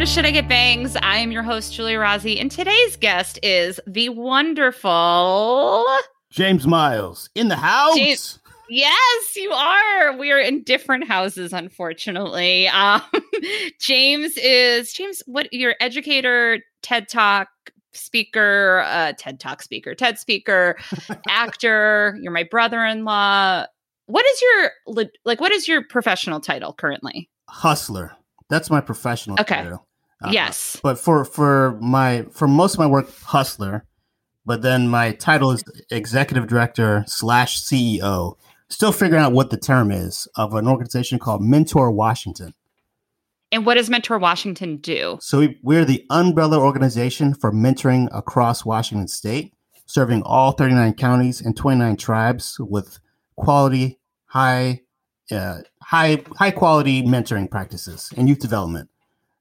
[0.00, 0.96] welcome to Should I Get Bangs?
[1.02, 5.84] I am your host, Giulia Rozzi, and today's guest is the wonderful
[6.30, 7.96] James Miles in the house.
[7.96, 8.38] James-
[8.70, 10.16] Yes, you are.
[10.16, 12.68] We are in different houses, unfortunately.
[12.68, 13.02] Um,
[13.80, 15.22] James is James.
[15.26, 17.48] What your educator, TED Talk
[17.92, 20.76] speaker, uh, TED Talk speaker, TED speaker,
[21.28, 22.16] actor.
[22.22, 23.66] You're my brother-in-law.
[24.06, 24.70] What is your
[25.24, 25.40] like?
[25.40, 27.28] What is your professional title currently?
[27.48, 28.12] Hustler.
[28.48, 29.56] That's my professional Okay.
[29.56, 29.84] title.
[30.22, 30.78] Uh, yes.
[30.82, 33.84] But for for my for most of my work, hustler.
[34.46, 38.36] But then my title is executive director slash CEO.
[38.68, 42.54] Still figuring out what the term is of an organization called Mentor Washington.
[43.52, 45.18] And what does Mentor Washington do?
[45.20, 49.54] So we, we're the umbrella organization for mentoring across Washington State,
[49.86, 53.00] serving all 39 counties and 29 tribes with
[53.34, 54.82] quality, high,
[55.32, 58.88] uh, high, high quality mentoring practices and youth development,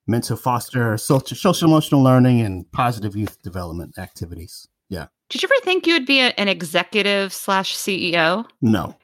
[0.09, 4.67] meant to foster social, social emotional learning and positive youth development activities.
[4.89, 5.07] Yeah.
[5.29, 8.45] Did you ever think you would be a, an executive slash CEO?
[8.61, 8.95] No,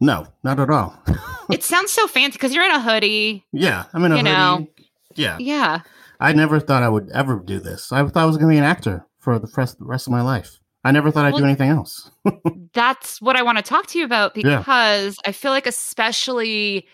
[0.00, 0.98] no, not at all.
[1.50, 3.44] it sounds so fancy because you're in a hoodie.
[3.52, 3.84] yeah.
[3.94, 4.32] I'm in a You hoodie.
[4.32, 4.66] know.
[5.14, 5.36] Yeah.
[5.38, 5.80] Yeah.
[6.18, 7.92] I never thought I would ever do this.
[7.92, 10.10] I thought I was going to be an actor for the rest, the rest of
[10.12, 10.58] my life.
[10.84, 12.10] I never thought I'd do anything else.
[12.74, 14.58] That's what I want to talk to you about Yeah.
[14.58, 16.88] because I feel like, especially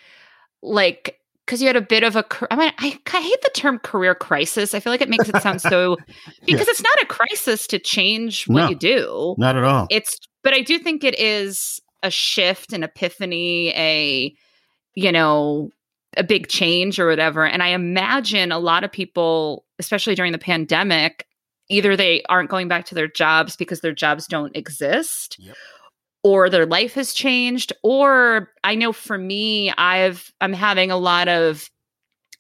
[0.63, 1.18] like,
[1.49, 4.15] because you had a bit of a I mean, I, I hate the term career
[4.15, 4.75] crisis.
[4.75, 5.97] I feel like it makes it sound so,
[6.47, 8.69] because it's not a crisis to change what No.
[8.69, 9.35] you do.
[9.39, 9.87] Not at all.
[9.91, 14.35] It's, but I do think it is a shift, an epiphany, a,
[14.95, 15.71] you know,
[16.19, 17.47] a big change or whatever.
[17.47, 21.25] And I imagine a lot of people, especially during the pandemic,
[21.71, 25.57] either they aren't going back to their jobs because their jobs don't exist Yep.
[26.23, 31.29] Or their life has changed or I know for me I've I'm having a lot
[31.29, 31.71] of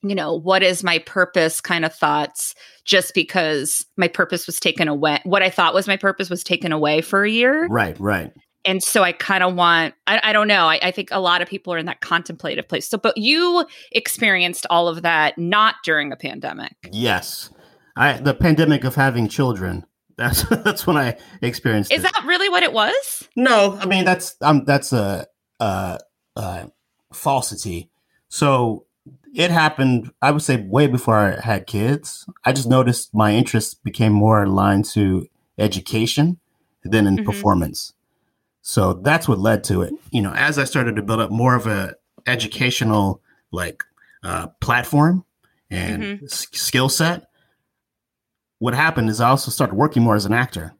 [0.03, 4.88] you know what is my purpose kind of thoughts just because my purpose was taken
[4.88, 8.33] away what I thought was my purpose was taken away for a year Right, right.
[8.65, 11.43] and so I kind of want I, I don't know I, I think a lot
[11.43, 15.77] of people are in that contemplative place so but you experienced all of that not
[15.84, 17.50] during a pandemic Yes.
[17.97, 19.84] I the pandemic of having children.
[20.19, 22.12] That's that's when I experienced is it.
[22.12, 25.27] that really what it was No, I mean that's um that's a
[25.61, 25.97] uh
[26.37, 26.67] uh
[27.12, 27.89] falsity.
[28.29, 28.84] So
[29.34, 32.27] it happened I would say way before I had kids.
[32.45, 36.39] I just noticed my interests became more aligned to education
[36.85, 37.25] than in Mhm.
[37.25, 37.95] performance.
[38.62, 39.95] So that's what led to it.
[40.11, 41.95] You know, as I started to build up more of a
[42.27, 43.83] educational like
[44.23, 45.25] uh platform
[45.71, 47.28] and s- skill set,
[48.58, 50.74] what happened is I also started working more as an actor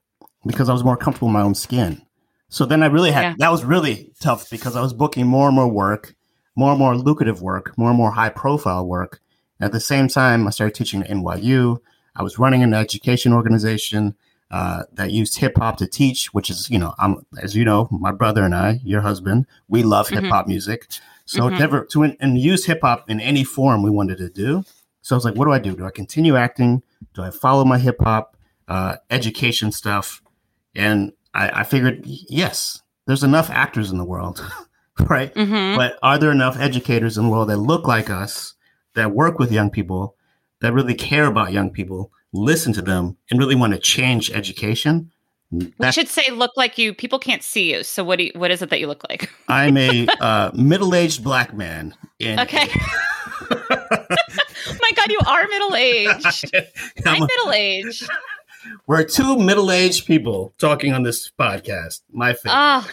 [0.47, 2.03] because I was more comfortable in my own skin.
[2.49, 3.35] So then I really had Yeah.
[3.39, 6.15] that was really tough because I was booking more and more work,
[6.57, 9.21] more and more lucrative work, more and more high profile work.
[9.61, 11.79] At the same time, I started teaching at NYU.
[12.17, 14.15] I was running an education organization
[14.51, 17.87] uh, that used hip hop to teach, which is, you know, I'm as you know,
[17.91, 20.23] my brother and I, your husband, we love Mhm.
[20.23, 20.87] hip hop music.
[21.27, 21.59] So Mhm.
[21.59, 24.65] never to and use hip hop in any form we wanted to do.
[25.09, 25.75] So I was like, what do I do?
[25.75, 26.83] Do I continue acting?
[27.15, 28.37] Do I follow my hip hop
[28.69, 30.21] uh, education stuff?
[30.75, 34.45] And I, I figured, yes, there's enough actors in the world,
[35.01, 35.35] right?
[35.35, 35.79] mm-hmm.
[35.79, 38.53] But are there enough educators in the world that look like us,
[38.97, 40.15] that work with young people,
[40.61, 45.11] that really care about young people, listen to them, and really want to change education?
[45.51, 48.51] we should say look like you people can't see you so what do you, what
[48.51, 51.95] is it that you look like I'm a uh, middle-aged black man.
[52.19, 52.69] In, Okay.
[54.89, 56.51] My god you are middle-aged
[57.07, 58.09] i'm I'm middle-aged
[58.87, 62.01] we're two middle-aged people talking on this podcast.
[62.13, 62.53] My favorite.
[62.53, 62.91] Ah,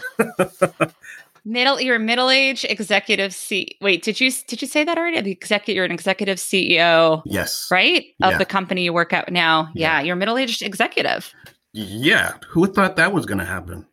[1.44, 1.80] middle.
[1.80, 3.34] You're a middle-aged executive.
[3.34, 3.76] C.
[3.80, 5.20] Wait, did you did you say that already?
[5.20, 5.76] The executive.
[5.76, 7.68] You're an executive CEO, yes.
[7.70, 8.04] right?
[8.22, 8.38] Of Yeah.
[8.38, 9.68] the company you work at now.
[9.74, 10.04] Yeah, Yeah.
[10.06, 11.32] you're a middle-aged executive.
[11.72, 12.34] Yeah.
[12.50, 13.86] Who thought that was going to happen?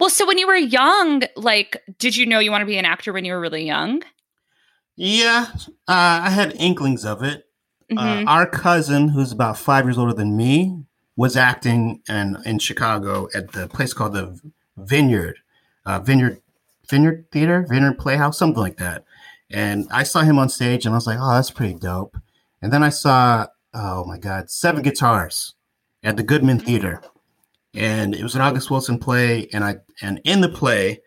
[0.00, 2.84] Well, so when you were young, like, did you know you want to be an
[2.86, 4.02] actor when you were really young?
[5.00, 5.46] Yeah.
[5.88, 7.46] Uh, I had inklings of it.
[7.90, 8.22] Mhm.
[8.26, 10.84] Uh, our cousin, who's about five years older than me,
[11.16, 14.38] was acting in, in Chicago at the place called the
[14.76, 15.38] Vineyard,
[15.86, 16.42] uh, Vineyard,
[16.88, 19.04] Vineyard Theater, Vineyard Playhouse, something like that.
[19.50, 22.16] And I saw him on stage, and I was like, "Oh, that's pretty dope."
[22.60, 25.54] And then I saw, oh my God, Seven Guitars
[26.02, 27.02] at the Goodman Theater,
[27.74, 29.48] and it was an August Wilson play.
[29.52, 31.00] And I and in the play,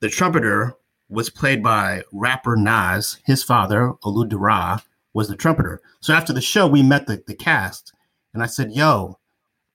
[0.00, 0.74] the trumpeter
[1.08, 3.18] was played by rapper Nas.
[3.24, 5.80] His father, Olu Dara, was the trumpeter.
[6.00, 7.92] So after the show, we met the, the cast,
[8.32, 9.18] and I said, "Yo,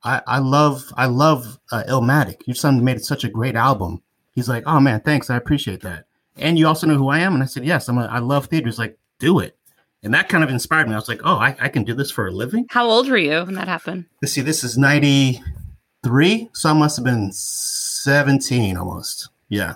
[0.03, 2.45] I, I love I love uh, Illmatic.
[2.45, 4.01] Your son made such a great album."
[4.33, 5.29] He's like, "Oh man, thanks.
[5.29, 6.05] I appreciate that."
[6.37, 7.97] And you also know who I am, and I said, "Yes, I'm.
[7.97, 9.55] A, I love theater." He's like, "Do it."
[10.01, 10.93] And that kind of inspired me.
[10.93, 12.67] I was like, oh, I, I can do this for a living.
[12.69, 14.05] How old were you when that happened?
[14.21, 16.49] Let's see, this is 93.
[16.53, 19.27] So I must have been 17 almost.
[19.49, 19.75] Yeah,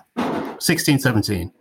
[0.63, 1.51] 16, 17.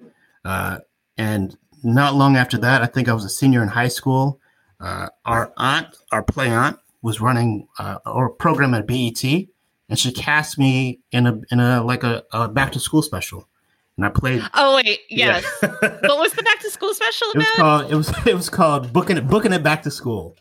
[0.45, 0.79] Uh,
[1.17, 4.41] and not long after that, I think I was a senior in high school.
[4.81, 10.13] Uh, our aunt, our play aunt, was running uh, a program at BET, and she
[10.13, 13.49] cast me in a in a like a, a back to school special
[13.97, 14.43] and I played.
[14.55, 15.45] Oh wait, yes.
[15.63, 15.69] Yeah.
[15.81, 17.41] what was the back to school special about?
[17.43, 17.93] It was called.
[17.93, 20.37] It was it was called booking it booking it back to school,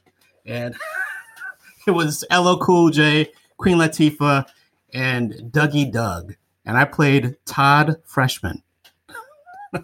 [0.46, 0.76] and
[1.88, 4.46] it was LL Cool J, Queen Latifah,
[4.94, 6.36] and Dougie Doug,
[6.66, 8.64] and I played Todd Freshman.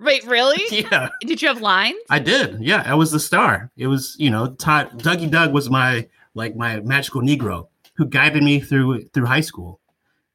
[0.00, 0.62] Wait, really?
[0.90, 1.08] Yeah.
[1.20, 2.00] Did you have lines?
[2.10, 2.60] I did.
[2.60, 3.70] Yeah, I was the star.
[3.76, 8.42] It was you know Todd Dougie Doug was my like my magical Negro who guided
[8.42, 9.80] me through through high school.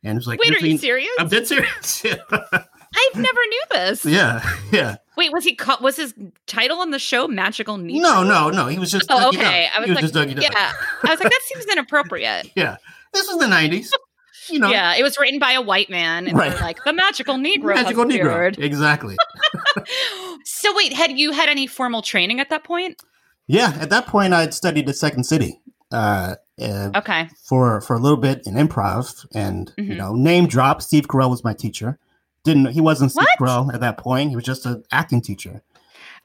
[0.04, 1.10] And it was like, wait, are you serious?
[1.20, 2.06] I'm dead serious.
[2.06, 4.06] I've never knew this.
[4.06, 4.98] Yeah, yeah.
[5.18, 5.82] Wait, was he caught?
[5.82, 6.14] Was his
[6.46, 8.02] title on the show Magical Negro?
[8.02, 8.68] No, no, no.
[8.68, 9.08] He was just.
[9.10, 9.68] Oh, okay.
[9.76, 10.50] I was, was like, yeah.
[10.54, 12.52] I was like, that seems inappropriate.
[12.56, 12.78] yeah,
[13.14, 13.92] this was the '90s.
[14.50, 14.70] You know.
[14.70, 16.60] Yeah, it was written by a white man, and right.
[16.62, 17.76] like the Magical Negro.
[17.76, 18.58] Magical Negro.
[18.58, 19.18] Exactly.
[20.46, 23.02] so wait, had you had any formal training at that point?
[23.48, 25.62] Yeah, at that point, I'd studied at Second City.
[25.92, 27.30] Uh, uh, okay.
[27.44, 29.92] For for a little bit in improv, and mm-hmm.
[29.92, 30.82] you know, name drop.
[30.82, 31.98] Steve Carell was my teacher.
[32.44, 33.50] Didn't he wasn't Steve what?
[33.50, 34.30] Carell at that point.
[34.30, 35.62] He was just an acting teacher.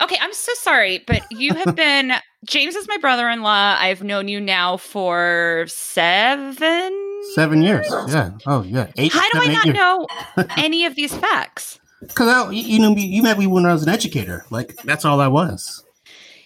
[0.00, 2.12] Okay, I'm so sorry, but you have been
[2.44, 3.76] James is my brother-in-law.
[3.78, 7.86] I've known you now for seven seven years.
[8.08, 8.32] Yeah.
[8.46, 8.90] Oh yeah.
[8.96, 9.12] Eight.
[9.12, 9.76] How do I not years.
[9.76, 10.06] know
[10.56, 11.78] any of these facts?
[12.00, 14.44] Because you know you met me when I was an educator.
[14.50, 15.84] Like that's all I was.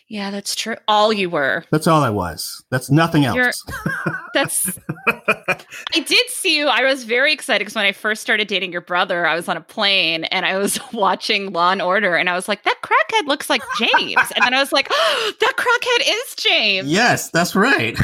[0.08, 0.76] Yeah, that's true.
[0.86, 1.64] All you were.
[1.70, 2.64] That's all I was.
[2.70, 3.64] That's nothing else.
[4.34, 4.78] that's.
[5.08, 6.68] I did see you.
[6.68, 9.56] I was very excited because when I first started dating your brother, I was on
[9.56, 13.26] a plane and I was watching Law and Order, and I was like, "That crackhead
[13.26, 17.56] looks like James," and then I was like, oh, "That crackhead is James." Yes, that's
[17.56, 17.98] right.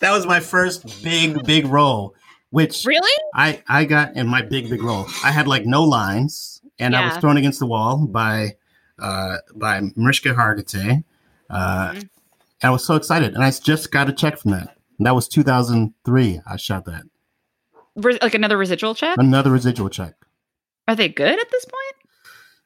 [0.00, 2.14] that was my first big, big role.
[2.50, 5.06] Which really I I got in my big, big role.
[5.24, 7.00] I had like no lines, and yeah.
[7.00, 8.56] I was thrown against the wall by
[9.02, 11.04] uh, by Mariska Hargitay.
[11.50, 12.00] Uh, mm-hmm.
[12.62, 14.76] I was so excited, and I just got a check from that.
[14.98, 16.40] And that was 2003.
[16.46, 17.02] I shot that.
[17.96, 19.16] Re- like another residual check.
[19.18, 20.14] Another residual check.
[20.88, 22.08] Are they good at this point?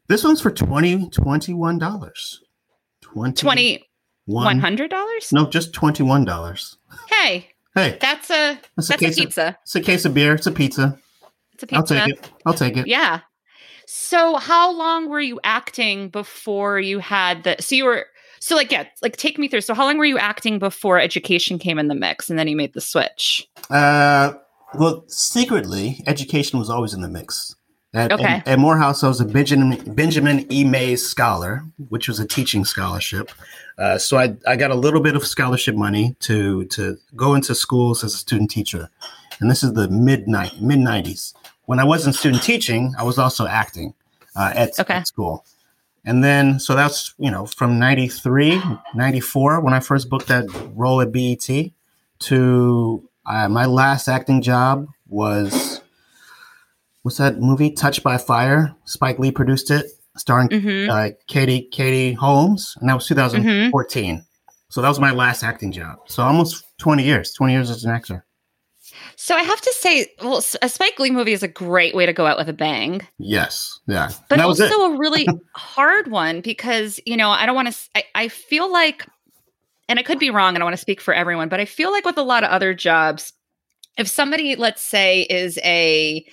[0.09, 2.43] This one's for 20 21 dollars.
[3.03, 3.87] 20
[4.27, 5.33] one hundred dollars?
[5.33, 6.77] No, just twenty one dollars.
[7.09, 9.49] Hey, hey, that's a that's, that's a, a, pizza.
[9.49, 10.35] Of, it's a case of beer.
[10.35, 10.99] It's a pizza.
[11.55, 11.77] It's a pizza.
[11.77, 12.31] I'll take it.
[12.45, 12.87] I'll take it.
[12.87, 13.21] Yeah,
[13.87, 18.07] so how long were you acting before you had the so you were
[18.41, 19.63] so like yeah, like take me through.
[19.63, 22.57] So how long were you acting before education came in the mix and then you
[22.57, 23.49] made the switch?
[23.71, 24.35] Uh
[24.75, 27.55] well secretly, education was always in the mix.
[27.95, 28.25] At, okay.
[28.25, 30.65] At, at Morehouse, I was a Benjamin Benjamin E.
[30.65, 33.31] Mays scholar, which was a teaching scholarship.
[33.79, 37.55] Uh, so I, I got a little bit of scholarship money to to go into
[37.55, 38.91] schools as a student teacher,
[39.41, 41.33] and this is the mid mid nineties
[41.67, 43.95] when I wasn't student teaching, I was also acting
[44.35, 44.95] uh, at, okay.
[44.95, 45.45] at, school.
[46.05, 48.63] And then, so that's, you know, from 93,
[48.95, 51.49] 94, when I first booked that role at BET,
[52.19, 55.81] to uh, my last acting job was,
[57.03, 57.73] what's that movie?
[57.73, 58.75] Touched by Fire.
[58.85, 60.91] Spike Lee produced it, starring mm-hmm.
[60.91, 62.77] uh, Katie, Katie Holmes.
[62.81, 64.17] And that was 2014.
[64.17, 64.23] Mm-hmm.
[64.69, 65.99] So that was my last acting job.
[66.07, 68.26] So almost 20 years, 20 years as an actor.
[69.19, 72.13] So I have to say, well, a Spike Lee movie is a great way to
[72.13, 73.01] go out with a bang.
[73.19, 77.79] Yes, yeah, but also a really hard one because you know I don't want to.
[77.95, 79.07] I, I feel like,
[79.89, 81.91] and I could be wrong, and I want to speak for everyone, but I feel
[81.91, 83.33] like with a lot of other jobs,
[83.97, 86.25] if somebody, let's say, is a,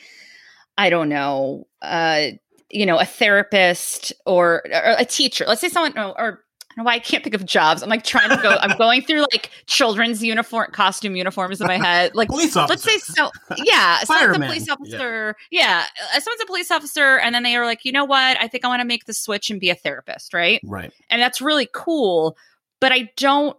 [0.77, 2.27] I don't know, uh,
[2.69, 5.45] you know, a therapist or, or a teacher.
[5.47, 6.43] Let's say someone, or
[6.77, 7.83] know why I can't think of jobs.
[7.83, 8.57] I'm like trying to go.
[8.61, 12.15] I'm going through like children's uniform costume uniforms in my head.
[12.15, 12.71] Like police officer.
[12.71, 13.31] Let's say so.
[13.57, 15.35] Yeah, someone's a police officer.
[15.51, 15.85] Yeah.
[16.11, 18.37] yeah, someone's a police officer, and then they are like, you know what?
[18.39, 20.33] I think I want to make the switch and be a therapist.
[20.33, 20.61] Right.
[20.65, 20.91] Right.
[21.09, 22.37] And that's really cool.
[22.79, 23.57] But I don't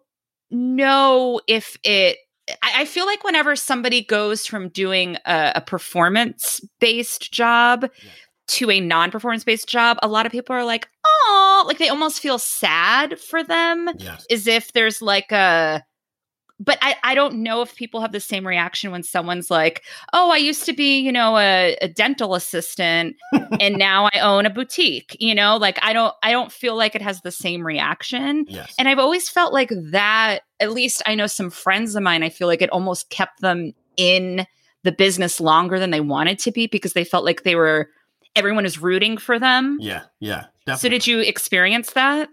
[0.50, 2.18] know if it.
[2.62, 7.88] I, I feel like whenever somebody goes from doing a, a performance based job.
[8.02, 8.10] Yeah
[8.46, 12.20] to a non-performance based job, a lot of people are like, "Oh, like they almost
[12.20, 14.26] feel sad for them yes.
[14.30, 15.84] as if there's like a
[16.60, 19.82] but I, I don't know if people have the same reaction when someone's like,
[20.12, 23.16] "Oh, I used to be, you know, a, a dental assistant,
[23.60, 26.94] and now I own a boutique." You know, like I don't, I don't feel like
[26.94, 28.44] it has the same reaction.
[28.48, 28.74] Yes.
[28.78, 30.40] And I've always felt like that.
[30.60, 32.22] At least I know some friends of mine.
[32.22, 34.46] I feel like it almost kept them in
[34.84, 37.88] the business longer than they wanted to be because they felt like they were
[38.36, 39.78] everyone is rooting for them.
[39.80, 40.46] Yeah, yeah.
[40.66, 40.76] Definitely.
[40.80, 42.28] So did you experience that?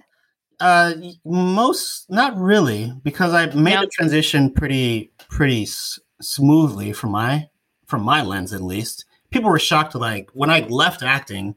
[0.60, 0.94] Uh,
[1.26, 3.82] most not really because I made No.
[3.82, 7.50] the transition pretty pretty s- smoothly from my
[7.88, 9.06] from my lens at least.
[9.32, 11.56] People were shocked like when I left acting,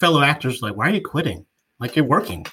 [0.00, 1.44] fellow actors were like, "Why are you quitting?
[1.78, 2.46] Like you're working."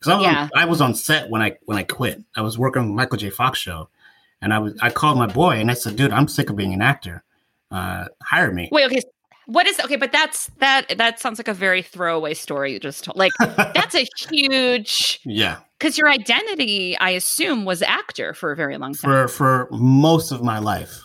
[0.00, 0.42] Because I was Yeah.
[0.44, 2.22] on, I was on set when I when I quit.
[2.36, 3.28] I was working on the Michael J.
[3.30, 3.88] Fox show,
[4.40, 6.72] and I was I called my boy and I said, "Dude, I'm sick of being
[6.72, 7.24] an actor.
[7.70, 9.02] Uh, hire me." Wait, okay.
[9.46, 9.96] What is okay?
[9.96, 10.86] But that's that.
[10.98, 13.16] That sounds like a very throwaway story you just told.
[13.16, 15.58] Like that's a huge yeah.
[15.78, 19.10] because your identity, I assume, was actor for a very long time.
[19.10, 21.02] for for most of my life.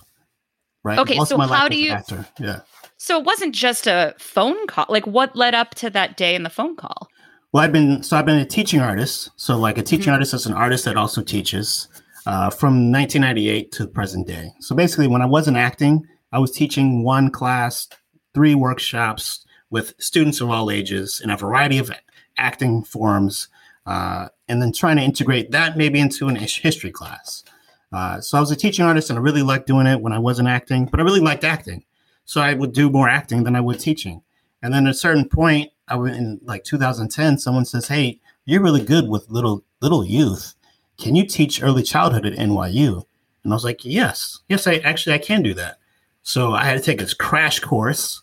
[0.84, 0.98] Right.
[0.98, 2.26] Okay, Most so of my how life do you- Actor.
[2.40, 2.62] Yeah.
[2.98, 4.88] so it wasn't just a phone call.
[4.90, 7.08] Like what led up to that day in the phone call?
[7.54, 9.30] Well, I've been so I've been a teaching artist.
[9.36, 10.14] So like a teaching Mhm.
[10.14, 11.88] artist is an artist that also teaches
[12.26, 14.52] uh, from 1998 to the present day.
[14.60, 17.88] So basically, when I wasn't acting, I was teaching one class,
[18.34, 21.92] three workshops with students of all ages in a variety of
[22.38, 23.48] acting forms,
[23.86, 27.44] uh, and then trying to integrate that maybe into an history class.
[27.92, 30.20] Uh, so I was a teaching artist, and I really liked doing it when I
[30.20, 30.86] wasn't acting.
[30.86, 31.84] But I really liked acting,
[32.26, 34.22] so I would do more acting than I would teaching.
[34.62, 37.38] And then at a certain point, I was in like 2010.
[37.38, 40.56] Someone says, "Hey, you're really good with little little youth.
[40.98, 43.04] Can you teach early childhood at NYU?"
[43.44, 45.78] And I was like, "Yes, yes, I actually I can do that."
[46.24, 48.22] So I had to take this crash course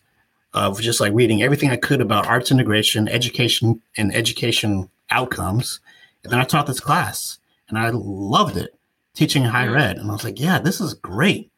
[0.54, 5.80] of just like reading everything I could about arts integration, education, and education outcomes.
[6.24, 7.38] And then I taught this class,
[7.68, 8.74] and I loved it,
[9.14, 9.80] teaching higher Mm.
[9.80, 9.98] ed.
[9.98, 11.50] And I was like, "Yeah, this is great."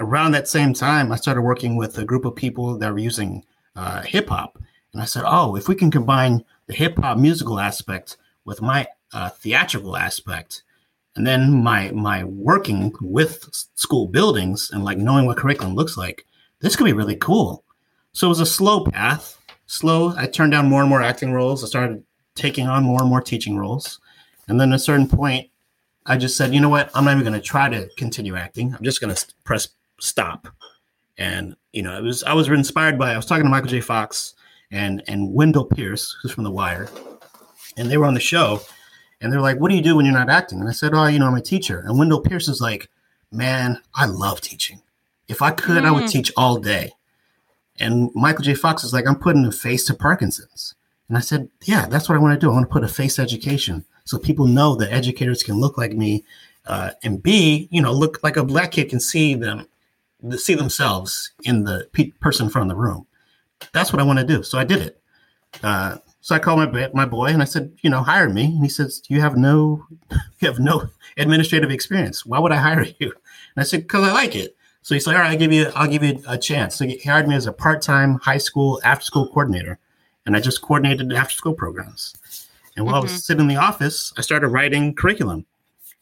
[0.00, 3.44] Around that same time, I started working with a group of people that were using
[3.76, 4.58] uh, hip hop.
[4.92, 8.86] And I said, oh, if we can combine the hip hop musical aspect with my
[9.12, 10.62] uh, theatrical aspect,
[11.16, 16.26] and then my my working with school buildings and like knowing what curriculum looks like,
[16.60, 17.64] this could be really cool.
[18.12, 19.38] So it was a slow path.
[19.66, 20.14] Slow.
[20.16, 21.64] I turned down more and more acting roles.
[21.64, 22.04] I started
[22.34, 24.00] taking on more and more teaching roles,
[24.48, 25.48] and then at a certain point,
[26.06, 26.90] I just said, you know what?
[26.94, 28.74] I'm not even going to try to continue acting.
[28.74, 29.68] I'm just going to press
[30.00, 30.48] stop.
[31.16, 33.80] And you know, it was I was inspired by I was talking to Michael J.
[33.80, 34.34] Fox
[34.70, 36.88] and and Wendell Pierce, who's from The Wire,
[37.76, 38.60] and they were on the show,
[39.24, 41.06] and they're like, "What do you do when you're not acting?" And I said, "Oh,
[41.06, 42.88] you know, I'm a teacher." And Wendell Pierce is like,
[43.32, 44.82] "Man, I love teaching.
[45.26, 46.10] If I could, I would Mm.
[46.10, 46.92] teach all day."
[47.80, 48.54] And Michael J.
[48.54, 50.74] Fox is like, "I'm putting a face to Parkinson's,"
[51.08, 52.50] and I said, "Yeah, that's what I want to do.
[52.50, 55.76] I want to put a face to education so people know that educators can look
[55.78, 56.24] like me."
[56.66, 59.66] Uh, and B, you know, look like a black kid can see them
[60.38, 63.06] see themselves in the pe- person in front of the room.
[63.72, 64.42] That's what I want to do.
[64.42, 65.00] So I did it.
[65.62, 68.46] Uh, so I called my my boy and I said, you know, hire me.
[68.46, 69.84] And he says, you have no,
[70.40, 70.88] you have no
[71.18, 72.24] administrative experience.
[72.24, 73.10] Why would I hire you?
[73.10, 74.56] And I said, because I like it.
[74.80, 76.76] So he's like, all right, I'll give you, I'll give you a chance.
[76.76, 79.78] So he hired me as a part time high school after school coordinator,
[80.24, 82.14] and I just coordinated after school programs.
[82.74, 83.02] And while I Mhm.
[83.02, 85.44] was sitting in the office, I started writing curriculum,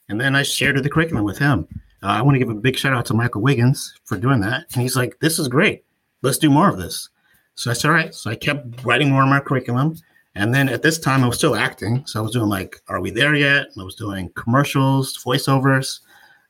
[0.09, 1.67] and then I shared the curriculum with him.
[2.01, 4.67] Uh, I want to give a big shout out to Michael Wiggins for doing that.
[4.73, 5.83] And he's like, this is great.
[6.23, 7.09] Let's do more of this.
[7.57, 8.15] So I said, all right.
[8.15, 9.97] So I kept writing more of my curriculum.
[10.35, 12.07] And then at this time, I was still acting.
[12.07, 13.67] So I was doing like, Are We There Yet?
[13.79, 16.01] I was doing commercials, voiceovers.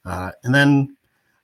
[0.05, 0.97] Uh, and then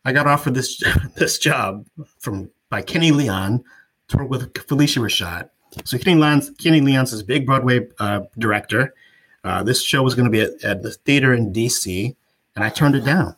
[0.04, 0.82] I got offered this
[1.16, 1.84] this job
[2.18, 3.64] from by Kenny Leon
[4.08, 5.50] to work with Phylicia Rashad.
[5.84, 8.94] So Kenny Leon's, Kenny Leon's this big Broadway uh, director.
[9.44, 12.14] Uh, this show was going to be at, at the theater in DC,
[12.56, 13.36] and I turned it down.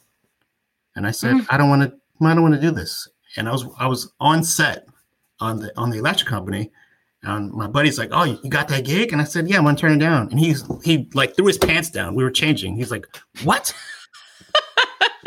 [0.96, 1.46] And I said, Mm.
[1.50, 2.26] I don't want to.
[2.26, 3.08] I don't want to do this.
[3.36, 4.86] And I was I was on set
[5.40, 6.70] on the on the electric company,
[7.22, 9.76] and my buddy's like, "Oh, you got that gig?" And I said, "Yeah, I'm gonna
[9.76, 12.14] turn it down." And he's he like threw his pants down.
[12.14, 12.76] We were changing.
[12.76, 13.06] He's like,
[13.44, 13.74] "What?"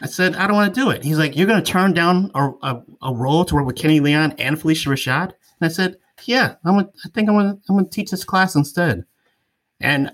[0.00, 2.50] I said, "I don't want to do it." He's like, "You're gonna turn down a,
[2.62, 6.56] a, a role to work with Kenny Leon and Phylicia Rashad?" And I said, "Yeah,
[6.64, 6.74] I'm.
[6.74, 9.04] Gonna, I think I'm gonna I'm gonna teach this class instead."
[9.80, 10.10] And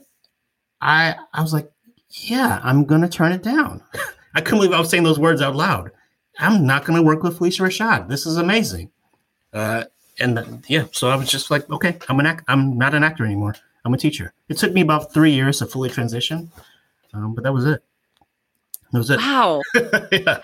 [0.83, 1.71] I I was like,
[2.11, 3.83] "Yeah, I'm gonna turn it down."
[4.35, 5.91] I couldn't believe I was saying those words out loud.
[6.39, 8.09] I'm not gonna work with Phylicia Rashad.
[8.09, 8.91] This is amazing.
[9.53, 9.85] Uh,
[10.19, 13.25] and yeah, so I was just like, okay, I'm an act- I'm not an actor
[13.25, 13.55] anymore.
[13.85, 14.33] I'm a teacher.
[14.49, 16.51] It took me about three years to fully transition,
[17.13, 17.83] um, but that was it.
[18.93, 19.19] That was it.
[19.19, 19.61] Wow.
[20.13, 20.41] yeah.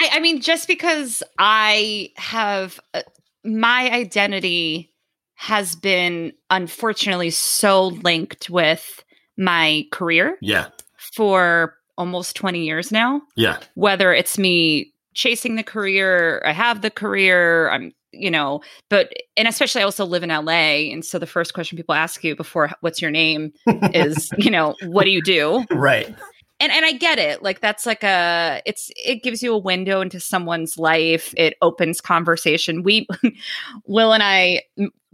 [0.00, 3.02] I, I mean, just because I have uh,
[3.44, 4.92] my identity
[5.34, 9.02] has been unfortunately so linked with
[9.36, 10.66] my career yeah,
[10.96, 16.90] for almost 20 years now, yeah, whether it's me chasing the career, I have the
[16.90, 20.92] career, I'm, you know, but, and especially I also live in LA.
[20.92, 24.74] And so the first question people ask you before what's your name is, you know,
[24.84, 25.64] what do you do?
[25.70, 26.06] right.
[26.60, 27.42] and and I get it.
[27.42, 31.34] Like that's like a it's it gives you a window into someone's life.
[31.36, 32.82] It opens conversation.
[32.82, 33.06] We
[33.86, 34.62] Will and I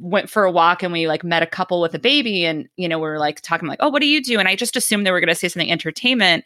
[0.01, 2.89] went for a walk and we like met a couple with a baby and you
[2.89, 5.07] know we are like talking like oh what do you do and I just assumed
[5.07, 6.45] they were going to say something entertainment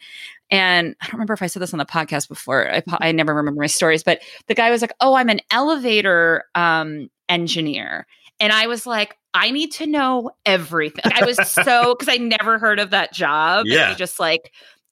[0.51, 2.69] and I don't remember if I said this on the podcast before.
[2.69, 6.43] I, I never remember my stories, but the guy was like, "Oh, I'm an elevator
[6.53, 8.05] um, engineer,"
[8.39, 12.59] and I was like, "I need to know everything." I was so because I never
[12.59, 13.65] heard of that job.
[13.65, 14.51] Yeah, he just like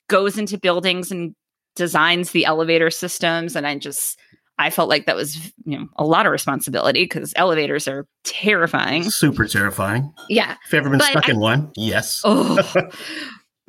[0.10, 1.36] goes into buildings and
[1.76, 4.20] designs the elevator systems, and I just
[4.60, 9.10] I felt like that was you know a lot of responsibility because elevators are terrifying,
[9.10, 10.14] super terrifying.
[10.30, 12.22] Yeah, if you ever been but stuck I, in one, yes.
[12.24, 12.58] Oh.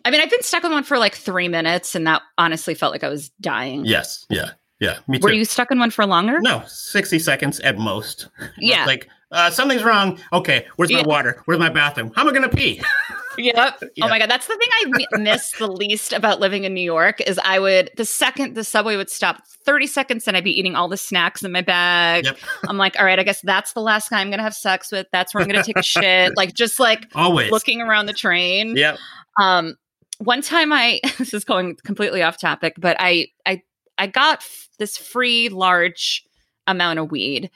[0.05, 2.93] I mean, I've been stuck in one for like three minutes, and that honestly felt
[2.93, 3.87] like I was dying.
[3.87, 4.27] Yes.
[4.29, 4.51] Yeah.
[4.79, 4.99] Yeah.
[5.09, 5.25] Me too.
[5.25, 6.41] Were you stuck in one for longer?
[6.41, 8.29] No, 60 seconds at most.
[8.59, 8.85] Yeah.
[8.85, 10.19] like, uh, something's wrong.
[10.33, 10.67] Okay.
[10.77, 11.07] Where's my yeah.
[11.07, 11.43] water?
[11.47, 12.13] Where's my bathroom?
[12.15, 12.83] How am I going to pee?
[13.39, 13.83] Yep.
[13.97, 14.05] Yeah.
[14.05, 14.69] Oh my god, that's the thing
[15.13, 18.65] I miss the least about living in New York is I would the second the
[18.65, 22.25] subway would stop 30 seconds and I'd be eating all the snacks in my bag.
[22.25, 22.39] Yep.
[22.69, 24.93] I'm like, all right, I guess that's the last guy I'm going to have sex
[24.93, 25.07] with.
[25.13, 26.37] That's where I'm going to take a shit.
[26.37, 28.77] Like just like always looking around the train.
[28.77, 28.99] Yep.
[29.41, 29.77] Um
[30.19, 33.63] one time I this is going completely off topic, but I I
[33.99, 36.25] I got f- this free large
[36.67, 37.51] amount of weed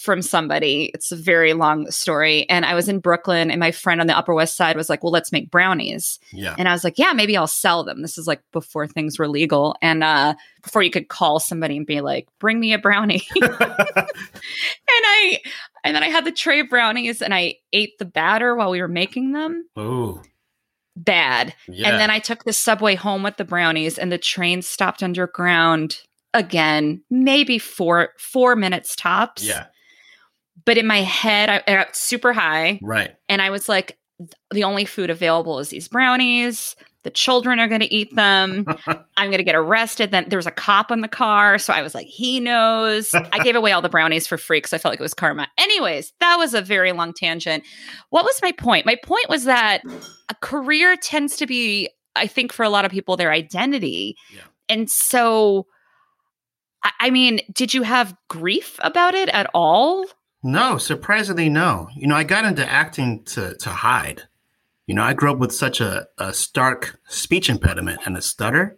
[0.00, 0.90] from somebody.
[0.94, 2.48] It's a very long story.
[2.48, 5.04] And I was in Brooklyn and my friend on the Upper West Side was like,
[5.04, 6.18] Well, let's make brownies.
[6.32, 6.54] Yeah.
[6.56, 8.00] And I was like, Yeah, maybe I'll sell them.
[8.00, 9.76] This is like before things were legal.
[9.82, 13.22] And uh before you could call somebody and be like, bring me a brownie.
[13.42, 13.50] and
[14.88, 15.40] I
[15.84, 18.80] and then I had the tray of brownies and I ate the batter while we
[18.80, 19.66] were making them.
[19.76, 20.22] Oh
[20.96, 21.54] bad.
[21.68, 21.90] Yeah.
[21.90, 26.00] And then I took the subway home with the brownies and the train stopped underground
[26.32, 29.44] again, maybe four four minutes tops.
[29.44, 29.66] Yeah.
[30.64, 32.80] But in my head, I, I got super high.
[32.82, 33.14] Right.
[33.28, 33.98] And I was like,
[34.50, 38.66] the only food available is these brownies the children are going to eat them.
[39.16, 40.10] I'm going to get arrested.
[40.10, 41.58] Then there was a cop in the car.
[41.58, 43.14] So I was like, he knows.
[43.14, 45.48] I gave away all the brownies for free because I felt like it was karma.
[45.56, 47.64] Anyways, that was a very long tangent.
[48.10, 48.84] What was my point?
[48.84, 49.82] My point was that
[50.28, 54.16] a career tends to be, I think, for a lot of people, their identity.
[54.34, 54.42] Yeah.
[54.68, 55.66] And so,
[56.84, 60.04] I, I mean, did you have grief about it at all?
[60.42, 61.88] No, surprisingly, no.
[61.94, 64.22] You know, I got into acting to to hide.
[64.86, 68.76] You know, I grew up with such a, a stark speech impediment and a stutter.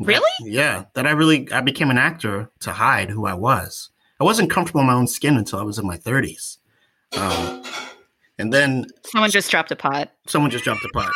[0.00, 0.20] Really?
[0.40, 3.90] That, yeah, that I really I became an actor to hide who I was.
[4.20, 6.58] I wasn't comfortable in my own skin until I was in my 30s.
[7.16, 7.62] Um,
[8.38, 10.10] and then someone just dropped a pot.
[10.26, 11.12] Someone just dropped a pot.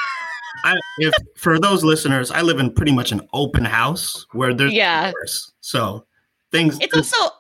[0.64, 4.72] I, if for those listeners, I live in pretty much an open house where there's
[4.72, 5.12] yeah.
[5.60, 6.06] So
[6.50, 6.78] things.
[6.80, 7.34] It's also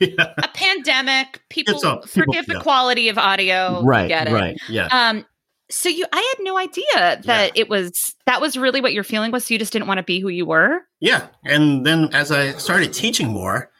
[0.00, 0.34] yeah.
[0.38, 1.42] a pandemic.
[1.48, 2.54] People, people forgive yeah.
[2.54, 3.82] the quality of audio.
[3.82, 4.08] Right.
[4.08, 4.32] Get it.
[4.32, 4.58] Right.
[4.68, 4.86] Yeah.
[4.86, 5.24] Um,
[5.70, 7.50] so you I had no idea that yeah.
[7.54, 9.46] it was that was really what your feeling was.
[9.46, 10.82] So you just didn't want to be who you were?
[11.00, 11.28] Yeah.
[11.44, 13.70] And then as I started teaching more,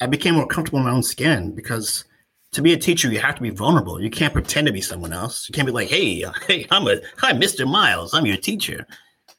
[0.00, 2.04] I became more comfortable in my own skin because
[2.52, 4.00] to be a teacher, you have to be vulnerable.
[4.00, 5.48] You can't pretend to be someone else.
[5.48, 7.66] You can't be like, hey, hey, I'm a hi, Mr.
[7.66, 8.12] Miles.
[8.14, 8.86] I'm your teacher.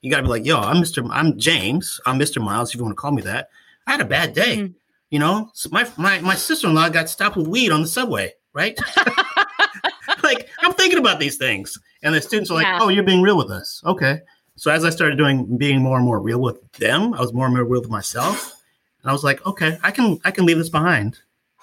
[0.01, 1.07] You gotta be like, yo, I'm Mr.
[1.11, 2.01] I'm James.
[2.05, 2.41] I'm Mr.
[2.43, 3.49] Miles, if you want to call me that.
[3.87, 4.57] I had a bad day.
[4.57, 4.73] Mm-hmm.
[5.13, 8.75] You know, so my my my sister-in-law got stopped with weed on the subway, right?
[10.23, 12.79] like I'm thinking about these things, and the students are like, yeah.
[12.81, 14.21] "Oh, you're being real with us." Okay.
[14.55, 17.45] So as I started doing being more and more real with them, I was more
[17.45, 18.59] and more real with myself,
[19.03, 21.19] and I was like, "Okay, I can I can leave this behind,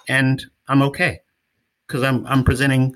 [0.06, 1.22] and I'm okay
[1.88, 2.94] because I'm I'm presenting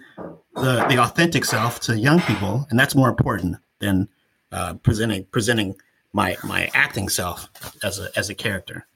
[0.54, 4.08] the the authentic self to young people, and that's more important than
[4.52, 5.74] uh, presenting presenting
[6.12, 7.50] my my acting self
[7.82, 8.86] as a as a character."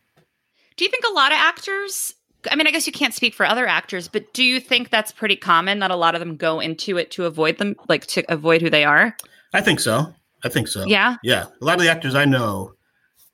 [0.78, 2.14] Do you think a lot of actors
[2.50, 5.12] I mean, I guess you can't speak for other actors, but do you think that's
[5.12, 8.24] pretty common that a lot of them go into it to avoid them, like to
[8.32, 9.16] avoid who they are?
[9.52, 10.14] I think so.
[10.44, 10.84] I think so.
[10.86, 11.16] Yeah.
[11.22, 11.46] Yeah.
[11.60, 12.74] A lot of the actors I know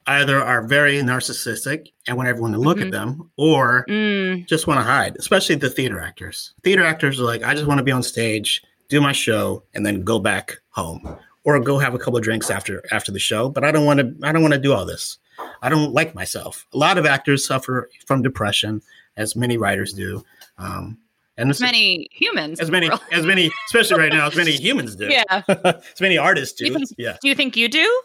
[0.07, 2.87] either are very narcissistic and want everyone to look mm-hmm.
[2.87, 4.47] at them or mm.
[4.47, 6.55] just want to hide, especially the theater actors.
[6.63, 9.85] Theater actors are like, I just want to be on stage, do my show, and
[9.85, 13.51] then go back home or go have a couple of drinks after after the show.
[13.51, 15.19] But I don't want to I don't want to do all this.
[15.62, 16.66] I don't like myself.
[16.73, 18.83] A lot of actors suffer from depression,
[19.16, 20.25] as many writers do.
[20.59, 20.99] Um,
[21.37, 25.09] and as many humans, as many, as many, especially right now, as many humans do.
[25.09, 26.66] Yeah, as many artists do.
[26.66, 27.16] do think, yeah.
[27.20, 28.03] Do you think you do?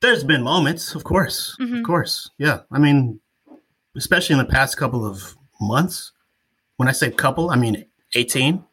[0.00, 1.76] There's been moments, of course, mm-hmm.
[1.76, 2.30] of course.
[2.38, 3.20] Yeah, I mean,
[3.96, 6.12] especially in the past couple of months.
[6.76, 8.64] When I say couple, I mean eighteen.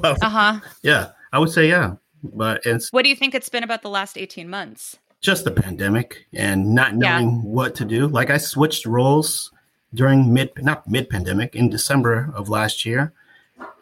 [0.00, 0.60] well, uh huh.
[0.82, 1.94] Yeah, I would say yeah.
[2.22, 2.92] But it's.
[2.92, 4.96] What do you think it's been about the last eighteen months?
[5.22, 7.40] Just the pandemic and not knowing yeah.
[7.42, 8.06] what to do.
[8.08, 9.50] Like I switched roles
[9.94, 13.12] during mid not mid pandemic in December of last year.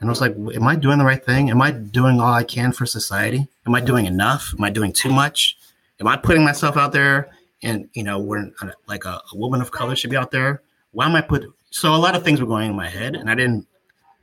[0.00, 1.50] And I was like, am I doing the right thing?
[1.50, 3.48] Am I doing all I can for society?
[3.66, 4.55] Am I doing enough?
[4.57, 5.57] Am I doing too much?
[6.00, 7.29] am I putting myself out there?
[7.62, 8.55] And you know, when
[8.88, 10.62] like a, a woman of color should be out there.
[10.92, 11.44] Why am I put?
[11.70, 13.66] So a lot of things were going in my head, and I didn't,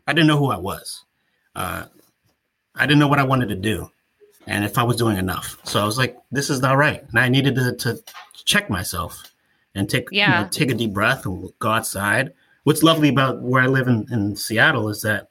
[0.07, 1.05] I didn't know who I was.
[1.55, 1.85] Uh,
[2.75, 3.89] I didn't know what I wanted to do,
[4.47, 5.57] and if I was doing enough.
[5.63, 7.99] So I was like, this is not right, and I needed to, to
[8.45, 9.23] check myself
[9.75, 10.39] and take yeah.
[10.39, 12.33] you know, take a deep breath and go outside.
[12.63, 15.29] What's lovely about where I live in, in Seattle is that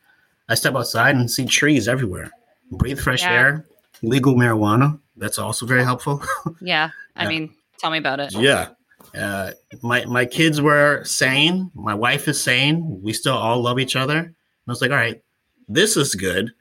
[0.48, 2.30] I step outside and see trees everywhere,
[2.70, 3.32] breathe fresh Yeah.
[3.32, 3.66] air,
[4.02, 5.00] legal marijuana.
[5.16, 6.22] That's also very helpful.
[6.60, 6.90] Yeah.
[7.16, 7.28] I Yeah.
[7.28, 8.32] mean, tell me about it.
[8.34, 8.68] yeah.
[9.14, 9.52] Uh,
[9.82, 11.70] my my kids were sane.
[11.74, 13.00] My wife is sane.
[13.02, 14.18] We still all love each other.
[14.18, 14.34] And
[14.68, 15.22] I was like, all right,
[15.68, 16.52] this is good.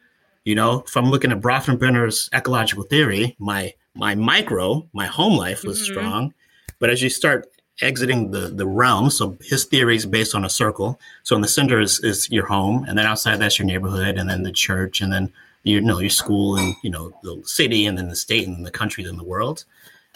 [0.45, 5.63] You know, if I'm looking at Bronfenbrenner's ecological theory, my my micro, my home life
[5.63, 5.85] was Mhm.
[5.85, 6.33] strong.
[6.79, 7.49] But as you start
[7.81, 10.99] exiting the the realm, so his theory is based on a circle.
[11.23, 14.29] So in the center is, is your home, and then outside that's your neighborhood, and
[14.29, 17.97] then the church, and then you know your school, and you know the city, and
[17.97, 19.65] then the state, and then the country, and the world.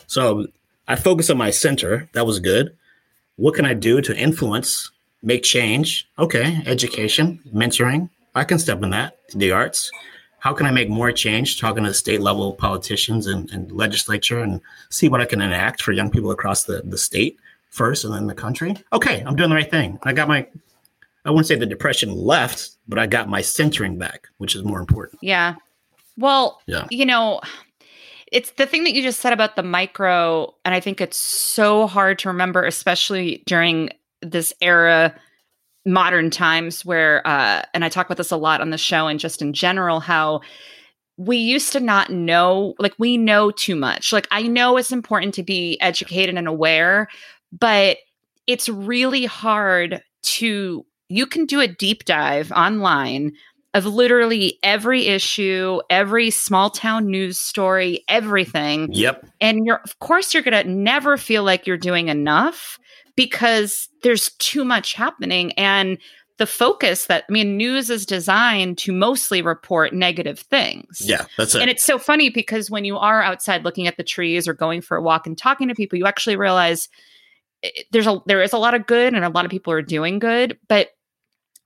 [0.05, 0.47] So
[0.87, 2.07] I focus on my center.
[2.13, 2.75] That was good.
[3.37, 4.91] What can I do to influence,
[5.23, 6.07] make change?
[6.19, 8.09] Okay, education, mentoring.
[8.35, 9.17] I can step in that.
[9.33, 9.89] The arts.
[10.39, 11.59] How can I make more change?
[11.59, 15.91] Talking to state level politicians and, and legislature and see what I can enact for
[15.91, 17.37] young people across the, the state
[17.69, 18.75] first and then the country.
[18.93, 19.99] Okay, I'm doing the right thing.
[20.03, 20.47] I got my,
[21.25, 24.79] I wouldn't say the depression left, but I got my centering back, which is more
[24.79, 25.19] important.
[25.21, 25.55] Yeah.
[26.17, 26.87] Well, Yeah.
[26.89, 27.41] you know,
[28.31, 31.87] it's the thing that you just said about the micro, and I think it's so
[31.87, 33.89] hard to remember, especially during
[34.21, 35.15] this era,
[35.85, 39.19] modern times, where, uh, and I talk about this a lot on the show and
[39.19, 40.41] just in general, how
[41.17, 44.13] we used to not know, like, we know too much.
[44.13, 47.07] Like, I know it's important to be educated and aware,
[47.51, 47.97] but
[48.47, 53.33] it's really hard to, you can do a deep dive online
[53.73, 58.89] of literally every issue, every small town news story, everything.
[58.91, 59.27] Yep.
[59.39, 62.79] And you're, of course, you're going to never feel like you're doing enough
[63.19, 65.51] because there's too much happening.
[65.57, 65.97] And
[66.37, 71.01] the focus that, I mean, news is designed to mostly report negative things.
[71.01, 71.61] Yeah, that's it.
[71.61, 74.79] And it's so funny because when you are outside looking at the trees or going
[74.79, 76.87] for a walk and talking to people, you actually realize
[77.61, 79.81] eh, there's a there is a lot of good and a lot of people are
[79.81, 80.91] doing good, but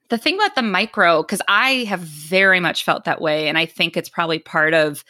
[0.09, 3.67] the thing about the micro cuz I have very much felt that way and I
[3.67, 5.03] think it's probably part of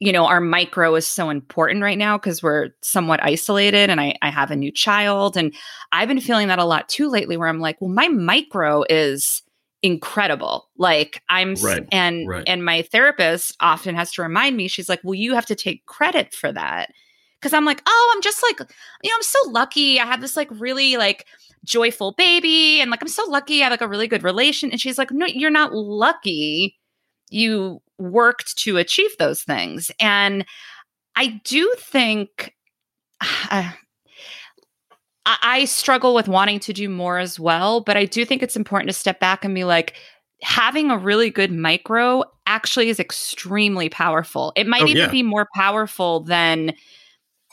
[0.00, 4.14] you know our micro is so important right now because we're somewhat isolated and I,
[4.22, 5.54] I have a new child and
[5.92, 9.42] i've been feeling that a lot too lately where i'm like well my micro is
[9.82, 10.68] incredible.
[10.76, 12.44] Like i'm Right, and right.
[12.46, 15.86] and my therapist often has to remind me she's like well you have to take
[15.86, 16.90] credit for that.
[17.40, 18.58] Because i'm like oh i'm just like
[19.02, 20.00] you know i'm so lucky.
[20.00, 21.26] I have this like really like
[21.64, 24.70] joyful baby and like i'm so lucky i have like a really good relation.
[24.70, 26.76] And she's like no you're not lucky.
[27.30, 30.44] You worked to achieve those things and
[31.16, 32.54] i do think
[33.50, 33.70] uh,
[35.26, 38.88] I, struggle with wanting to do more as well but i do think it's important
[38.88, 39.94] to step back and be like
[40.42, 45.10] having a really good micro actually is extremely powerful it might Oh, even yeah.
[45.10, 46.72] be more powerful than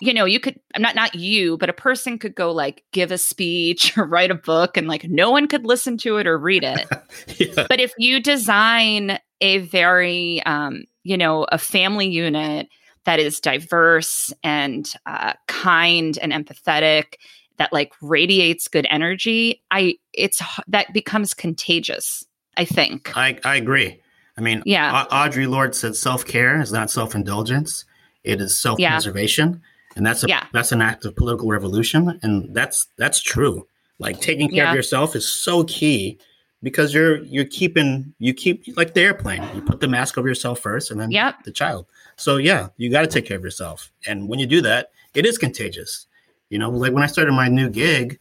[0.02, 3.12] you know you could i'm not not you but a person could go like give
[3.12, 6.38] a speech or write a book and like no one could listen to it or
[6.38, 6.88] read it
[7.40, 7.66] yeah.
[7.70, 12.68] but if you design a very um, you know a family unit
[13.06, 17.16] that is diverse and uh, kind and empathetic
[17.58, 22.26] that like radiates good energy i it's that becomes contagious
[22.58, 24.02] i think I, I agree.
[24.38, 25.06] I mean, Yeah.
[25.10, 27.86] Au- Audre Lorde said self care is not self indulgence;
[28.24, 29.62] it is self preservation,
[29.96, 30.46] and that's a Yeah.
[30.54, 33.68] that's an act of political revolution, and that's that's true.
[34.00, 34.70] Like taking care Yeah.
[34.72, 36.18] of yourself is so key
[36.64, 39.44] because you're you're keeping you keep like the airplane.
[39.56, 41.44] You put the mask over yourself first, and then Yep.
[41.46, 41.86] the child.
[42.18, 45.26] So yeah, you got to take care of yourself, and when you do that, it
[45.26, 46.08] is contagious.
[46.50, 48.20] You know, like when I started my new gig,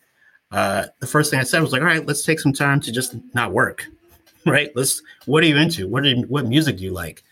[0.51, 2.93] uh, the first thing I said was like, "All right, let's take some time to
[2.93, 3.87] just not work."
[4.47, 4.71] right?
[4.77, 5.03] Let's.
[5.27, 5.89] What are you into?
[5.89, 7.23] What are you, what music do you like?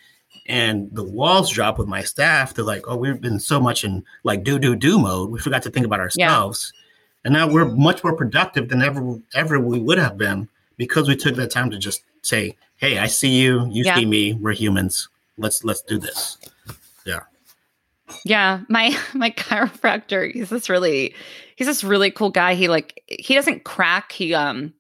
[0.47, 2.55] And the walls drop with my staff.
[2.55, 5.31] They're like, "Oh, we've been so much in like do do do mode.
[5.31, 6.73] We forgot to think about ourselves."
[7.25, 11.15] And now we're much more productive than ever ever we would have been because we
[11.15, 13.69] took that time to just say, "Hey, I see you.
[13.71, 13.95] You Yeah.
[13.97, 14.35] see me.
[14.35, 15.09] We're humans.
[15.39, 16.39] Let's let's do this."
[17.07, 17.21] Yeah.
[18.25, 21.15] Yeah, my my chiropractor, he's this really
[21.57, 22.55] he's this really cool guy.
[22.55, 24.73] He like he doesn't crack, he um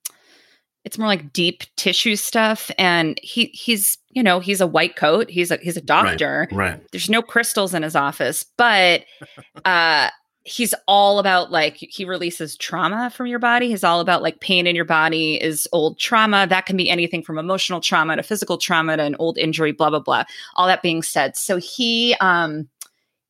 [0.84, 5.30] it's more like deep tissue stuff and he he's, you know, he's a white coat.
[5.30, 6.48] He's a he's a doctor.
[6.50, 6.80] Right.
[6.90, 9.04] There's no crystals in his office, but
[9.64, 10.10] uh
[10.44, 13.68] he's all about like he releases trauma from your body.
[13.68, 16.48] He's all about like pain in your body is old trauma.
[16.48, 19.90] That can be anything from emotional trauma to physical trauma to an old injury, blah
[19.90, 20.24] blah blah.
[20.56, 22.68] All that being said, so he um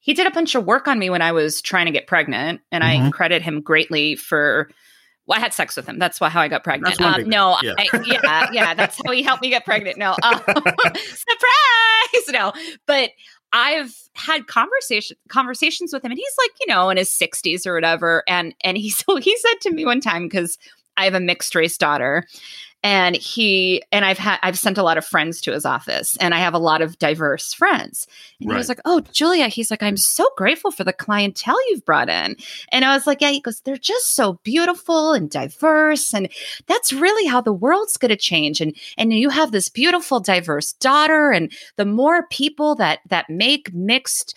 [0.01, 2.62] he did a bunch of work on me when I was trying to get pregnant,
[2.73, 3.12] and I Mhm.
[3.12, 4.71] credit him greatly for.
[5.27, 5.99] Well, I had sex with him.
[5.99, 7.01] That's why how I got pregnant.
[7.01, 7.75] Um, no, thing.
[7.79, 9.97] I, yeah, yeah, that's how he helped me get pregnant.
[9.97, 12.53] No, um, surprise, no.
[12.87, 13.11] But
[13.53, 17.75] I've had conversation conversations with him, and he's like, you know, in his sixties or
[17.75, 18.25] whatever.
[18.27, 20.59] And and he so he said to me one time because
[20.97, 22.27] I have a mixed race daughter,
[22.83, 26.35] and he and I've had I've sent a lot of friends to his office, and
[26.35, 28.07] I have a lot of diverse friends.
[28.40, 31.85] And he was like, "Oh, Giulia," he's like, "I'm so grateful for the clientele you've
[31.85, 32.37] brought in."
[32.71, 36.29] And I was like, "Yeah," he goes, "They're just so beautiful and diverse, and
[36.66, 40.73] that's really how the world's going to change." And and you have this beautiful, diverse
[40.73, 44.35] daughter, and the more people that that make mixed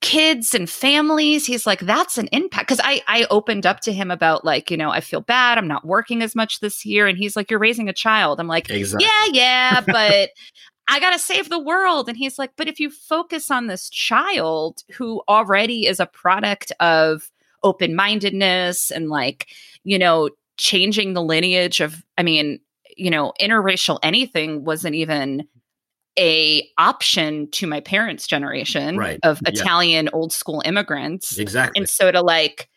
[0.00, 1.46] kids and families.
[1.46, 2.68] He's like that's an impact.
[2.68, 5.58] Because i i opened up to him about like you know i feel bad.
[5.58, 7.06] I'm not working as much this year.
[7.06, 8.40] And he's like you're raising a child.
[8.40, 9.06] I'm like Exactly.
[9.06, 10.30] yeah yeah but
[10.88, 12.08] i gotta save the world.
[12.08, 16.72] And he's like but if you focus on this child who already is a product
[16.80, 17.30] of
[17.62, 19.48] open-mindedness and like
[19.84, 22.60] you know changing the lineage of i mean
[22.96, 25.46] you know interracial anything wasn't even
[26.18, 29.18] a option to my parents generation Right.
[29.22, 29.50] of Yeah.
[29.52, 31.80] italian old school immigrants Exactly.
[31.80, 32.68] and so to like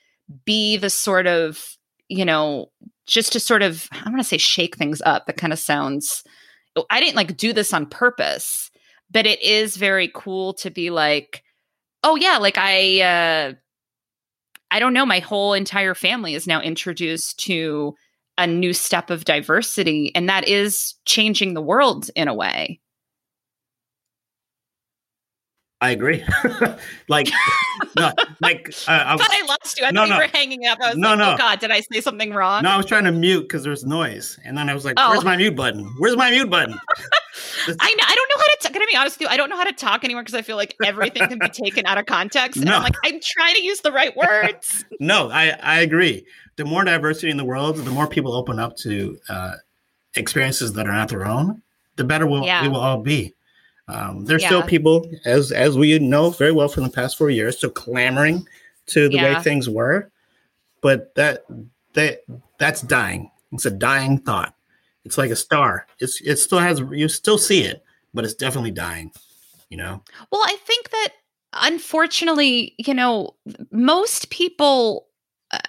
[0.45, 1.78] be the sort of
[2.10, 2.71] you know
[3.06, 6.23] just to sort of i want to say shake things up that kind of sounds
[6.89, 8.69] i didn't like do this on purpose
[9.12, 11.43] but it is very cool to be like
[12.04, 13.54] oh yeah like i uh
[14.71, 17.93] i don't know my whole entire family is now introduced to
[18.38, 22.80] a new step of diversity and that is changing the world in a way
[25.80, 26.24] I agree.
[27.08, 27.30] like,
[27.98, 28.12] no,
[28.42, 30.16] like uh, I was, i lost you i No, thought no.
[30.16, 31.34] you were hanging up i was No, like no.
[31.34, 33.70] oh god did i say something wrong no, I was trying to mute because there
[33.72, 35.12] was noise, and then I was like, Oh.
[35.12, 35.86] "Where's my mute button?
[36.00, 36.74] Where's my mute button?"
[37.68, 38.58] I, know, I don't know how to.
[38.62, 39.28] T- gonna be honest with you.
[39.28, 41.86] I don't know how to talk anymore because I feel like everything can be taken
[41.86, 42.58] out of context.
[42.58, 42.78] And No.
[42.78, 44.84] I'm like, I'm trying to use the right words.
[45.00, 46.26] no, I I agree.
[46.56, 49.54] The more diversity in the world, the more people open up to uh,
[50.16, 51.62] experiences that are not their own,
[51.98, 52.63] the better we'll, Yeah.
[52.63, 53.34] we will all be.
[53.88, 54.50] Um, there's Yeah.
[54.50, 58.45] still people, as as we know very well from the past four years, still clamoring
[58.88, 59.38] to the Yeah.
[59.38, 60.12] way things were,
[60.82, 61.45] but that
[61.93, 62.23] that
[62.58, 63.32] that's dying.
[63.54, 64.54] It's a dying thought.
[65.06, 65.88] It's like a star.
[66.00, 69.12] It's it still has you still see it, but it's definitely dying.
[69.69, 70.04] You know.
[70.32, 71.10] Well, I think that
[71.54, 73.36] unfortunately, you know,
[73.71, 75.08] most people.
[75.52, 75.60] Uh,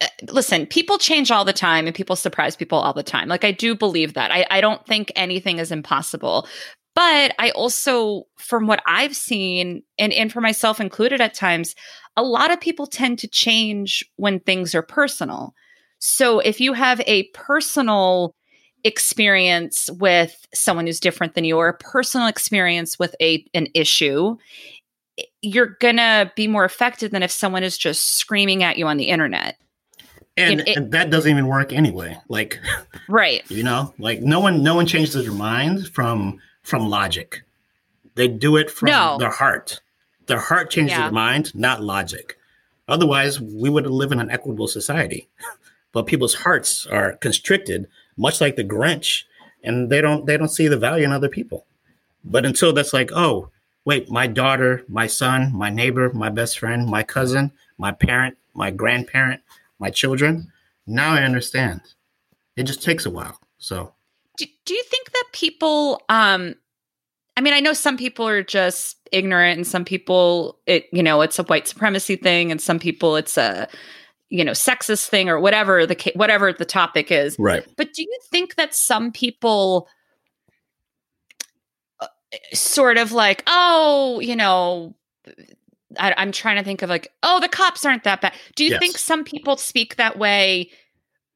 [0.00, 3.28] uh, listen, people change all the time and people surprise people all the time.
[3.28, 4.32] Like, I do believe that.
[4.32, 6.48] I, I don't think anything is impossible.
[6.94, 11.74] But I also, from what I've seen, and, and for myself included at times,
[12.16, 15.54] a lot of people tend to change when things are personal.
[15.98, 18.34] So if you have a personal
[18.84, 24.36] experience with someone who's different than you or a personal experience with a an issue,
[25.40, 29.04] you're gonna be more affected than if someone is just screaming at you on the
[29.08, 29.56] internet.
[30.36, 32.18] And, It- it- and that doesn't even work anyway.
[32.28, 32.60] Like
[33.08, 33.48] Right.
[33.50, 37.42] you know, like no one no one changes their mind from from logic.
[38.14, 39.16] They do it from No.
[39.18, 39.80] their heart.
[40.26, 41.02] Their heart changes Yeah.
[41.04, 42.38] their mind, not logic.
[42.88, 45.28] Otherwise, we would live in an equitable society.
[45.92, 49.24] But people's hearts are constricted, much like the Grinch,
[49.62, 51.66] and they don't they don't see the value in other people.
[52.24, 53.50] But until that's like, oh,
[53.84, 58.70] wait, my daughter, my son, my neighbor, my best friend, my cousin, my parent, my
[58.70, 59.42] grandparent,
[59.78, 60.50] my children,
[60.86, 61.82] now I understand.
[62.56, 63.38] It just takes a while.
[63.58, 63.92] So
[64.42, 66.54] Do, do you think that people um
[67.36, 71.20] I mean, I know some people are just ignorant and some people it you know,
[71.22, 73.68] it's a white supremacy thing and some people it's a
[74.28, 77.36] you know, sexist thing or whatever the whatever the topic is.
[77.38, 77.66] right.
[77.76, 79.88] But do you think that some people
[82.00, 82.06] uh,
[82.54, 84.94] sort of like, oh, you know,
[85.98, 88.32] I, I'm trying to think of like, oh, the cops aren't that bad.
[88.56, 88.78] Do you Yes.
[88.80, 90.70] think some people speak that way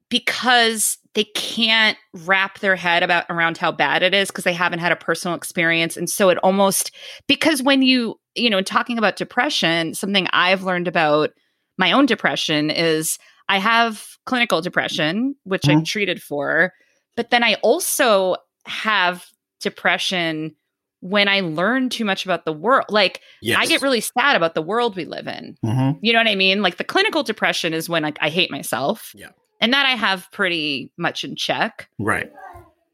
[0.08, 4.78] because they can't wrap their head about around how bad it is because they haven't
[4.78, 6.92] had a personal experience and so it almost
[7.26, 11.30] because when you you know talking about depression something i've learned about
[11.78, 15.86] my own depression is i have clinical depression which i'm Mhm.
[15.86, 16.72] treated for
[17.16, 19.24] but then i also have
[19.60, 20.54] depression
[21.00, 23.58] when i learn too much about the world like Yes.
[23.58, 25.98] i get really sad about the world we live in Mhm.
[26.02, 26.60] you know what I mean?
[26.62, 29.12] Like the clinical depression is when like I hate myself.
[29.14, 29.30] Yeah.
[29.60, 31.88] And that I have pretty much in check.
[31.98, 32.30] Right.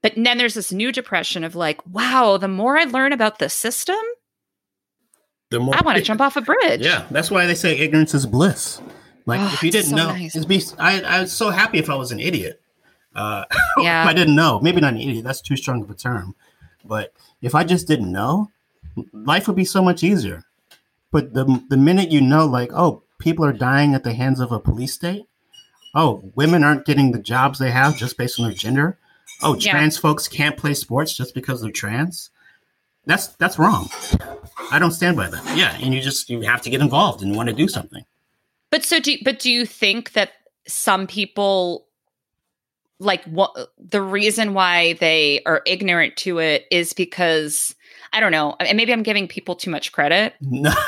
[0.02, 3.48] But then there's this new depression of like, wow, the more I learn about the
[3.48, 3.96] system,
[5.50, 6.80] The more I want to jump off a bridge.
[6.80, 8.80] Yeah, that's why they say ignorance is bliss.
[9.26, 10.34] Like Oh, if you didn't so know, nice.
[10.34, 12.60] it'd be, I, I was so happy if I was an idiot.
[13.14, 14.04] Uh, if Yeah.
[14.06, 15.24] I didn't know, maybe not an idiot.
[15.24, 16.34] That's too strong of a term.
[16.84, 18.50] But if I just didn't know,
[19.12, 20.44] life would be so much easier.
[21.12, 24.50] But the the minute you know, like, oh, people are dying at the hands of
[24.50, 25.26] a police state.
[25.94, 28.98] Oh, women aren't getting the jobs they have just based on their gender.
[29.42, 29.72] Oh, Yeah.
[29.72, 32.30] trans folks can't play sports just because they're trans.
[33.04, 33.90] That's that's wrong.
[34.70, 35.56] I don't stand by that.
[35.58, 38.04] Yeah, and you just you have to get involved and want to do something.
[38.70, 40.30] But so do but do you think that
[40.68, 41.88] some people
[43.00, 47.74] like what the reason why they are ignorant to it is because
[48.12, 50.34] I don't know, and maybe I'm giving people too much credit,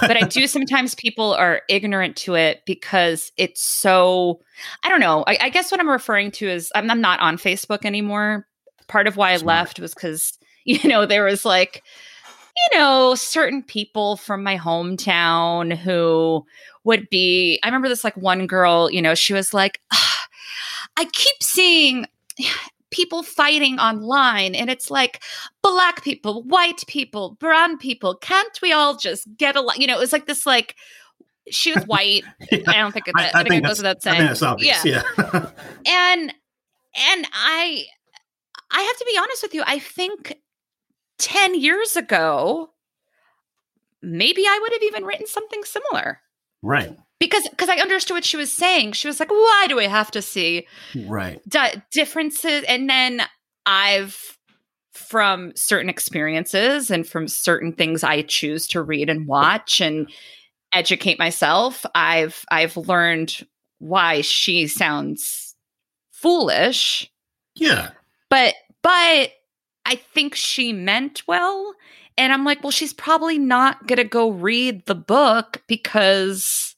[0.00, 4.40] but I do sometimes people are ignorant to it because it's so
[4.82, 5.24] I don't know.
[5.26, 8.46] I, I guess what I'm referring to is I'm, I'm not on Facebook anymore.
[8.88, 11.82] Part of why I left was because you know there was like
[12.72, 16.44] you know certain people from my hometown who
[16.84, 17.58] would be.
[17.62, 18.90] I remember this like one girl.
[18.90, 20.26] You know, she was like, "Ah,
[20.96, 22.06] I keep seeing.
[22.94, 25.20] People fighting online, and it's like
[25.62, 28.14] black people, white people, brown people.
[28.14, 29.74] Can't we all just get along?
[29.78, 30.46] You know, it was like this.
[30.46, 30.76] Like
[31.50, 32.22] she was white.
[32.52, 34.16] I don't think it, I, think, it goes without I saying.
[34.18, 34.84] think that's obvious.
[34.84, 35.02] Yeah.
[35.86, 36.32] and
[36.94, 37.84] and I
[38.70, 39.64] I have to be honest with you.
[39.66, 40.36] I think
[41.18, 42.70] ten years ago,
[44.02, 46.20] maybe I would have even written something similar
[46.62, 46.96] right.
[47.20, 48.92] Because because I understood what she was saying.
[48.92, 50.66] She was like, "Why do we have to see
[51.06, 51.40] Right.
[51.48, 53.22] di- differences?" And then
[53.66, 54.18] I've
[54.92, 60.08] from certain experiences and from certain things I choose to read and watch and
[60.72, 63.46] educate myself, I've I've learned
[63.78, 65.54] why she sounds
[66.12, 67.10] foolish,
[67.54, 67.90] Yeah.
[68.30, 69.32] but but
[69.86, 71.74] I think she meant well.
[72.16, 76.73] And I'm like, well, she's probably not gonna go read the book because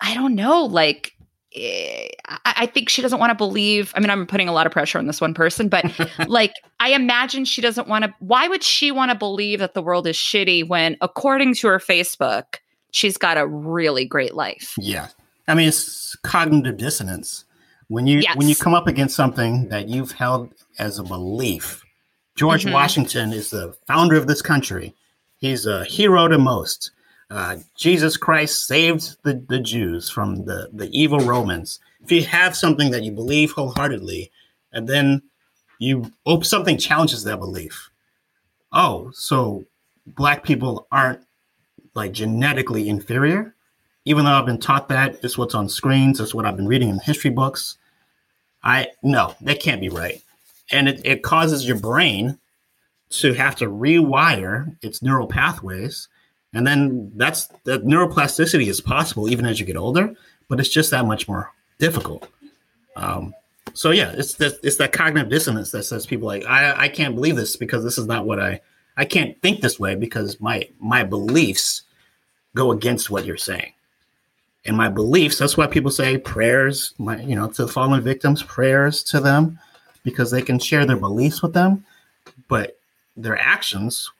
[0.00, 1.12] I don't know, like
[1.54, 2.08] eh,
[2.44, 3.92] I, think she doesn't want to believe.
[3.94, 5.84] I mean, I'm putting a lot of pressure on this one person, but
[6.28, 8.14] like I imagine she doesn't want to.
[8.20, 11.78] Why would she want to believe that the world is shitty when, according to her
[11.78, 12.56] Facebook,
[12.92, 14.74] she's got a really great life?
[14.78, 15.08] Yeah.
[15.48, 17.44] I mean, it's cognitive dissonance.
[17.88, 21.82] When you when you come up against something that you've held as a belief.
[22.36, 22.72] George Mhm.
[22.72, 24.94] Washington is the founder of this country.
[25.38, 26.92] He's a hero to most.
[27.30, 31.78] Uh, Jesus Christ saved the, the Jews from the, the evil Romans.
[32.02, 34.30] If you have something that you believe wholeheartedly,
[34.72, 35.22] and then
[35.78, 37.90] you oh, something challenges that belief.
[38.72, 39.64] Oh, so
[40.06, 41.20] black people aren't
[41.94, 43.54] like genetically inferior?
[44.04, 46.88] even though I've been taught that it's what's on screens, it's what I've been reading
[46.88, 47.76] in history books.
[48.62, 50.22] I no, that can't be right.
[50.70, 52.38] And it, it causes your brain
[53.10, 56.08] to have to rewire its neural pathways.
[56.52, 60.14] And then that's that neuroplasticity is possible even as you get older,
[60.48, 62.28] but it's just that much more difficult.
[62.96, 63.34] Um,
[63.74, 67.14] so yeah, it's that it's that cognitive dissonance that says people like I I can't
[67.14, 68.60] believe this because this is not what I
[68.96, 71.82] I can't think this way because my my beliefs
[72.54, 73.72] go against what you're saying
[74.64, 79.02] and my beliefs that's why people say prayers my you know to fallen victims prayers
[79.02, 79.58] to them
[80.02, 81.84] because they can share their beliefs with them
[82.48, 82.78] but
[83.16, 84.10] their actions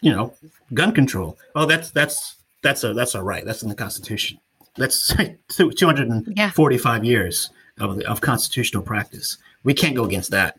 [0.00, 0.32] you know
[0.74, 1.38] gun control.
[1.54, 3.44] Oh that's that's that's a that's a right.
[3.44, 4.38] That's in the constitution.
[4.76, 5.14] That's
[5.48, 9.38] 245 years of, of constitutional practice.
[9.62, 10.58] We can't go against that.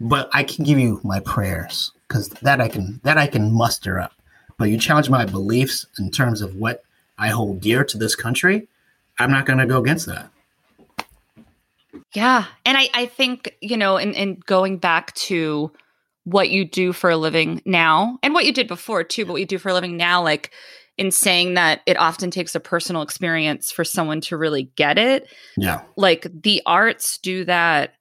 [0.00, 4.00] But i can give you my prayers because that i can that i can muster
[4.00, 4.12] up.
[4.58, 6.84] But you challenge my beliefs in terms of what
[7.18, 8.68] I hold dear to this country,
[9.18, 10.30] I'm not going to go against that.
[12.12, 12.46] Yeah.
[12.64, 15.70] And I, I think, you know, in, in going back to
[16.24, 19.40] what you do for a living now and what you did before too, but what
[19.40, 20.52] you do for a living now, like
[20.98, 25.26] in saying that it often takes a personal experience for someone to really get it.
[25.56, 25.82] Yeah.
[25.96, 27.94] Like the arts do that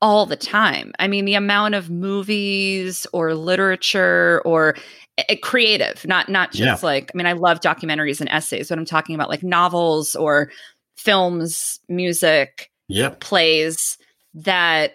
[0.00, 0.92] all the time.
[0.98, 4.76] I mean, the amount of movies or literature or
[5.18, 6.86] uh, creative, not not just Yeah.
[6.86, 10.50] like I mean, I love documentaries and essays, but I'm talking about like novels or
[10.96, 13.20] films, music, Yep.
[13.20, 13.98] plays
[14.34, 14.92] that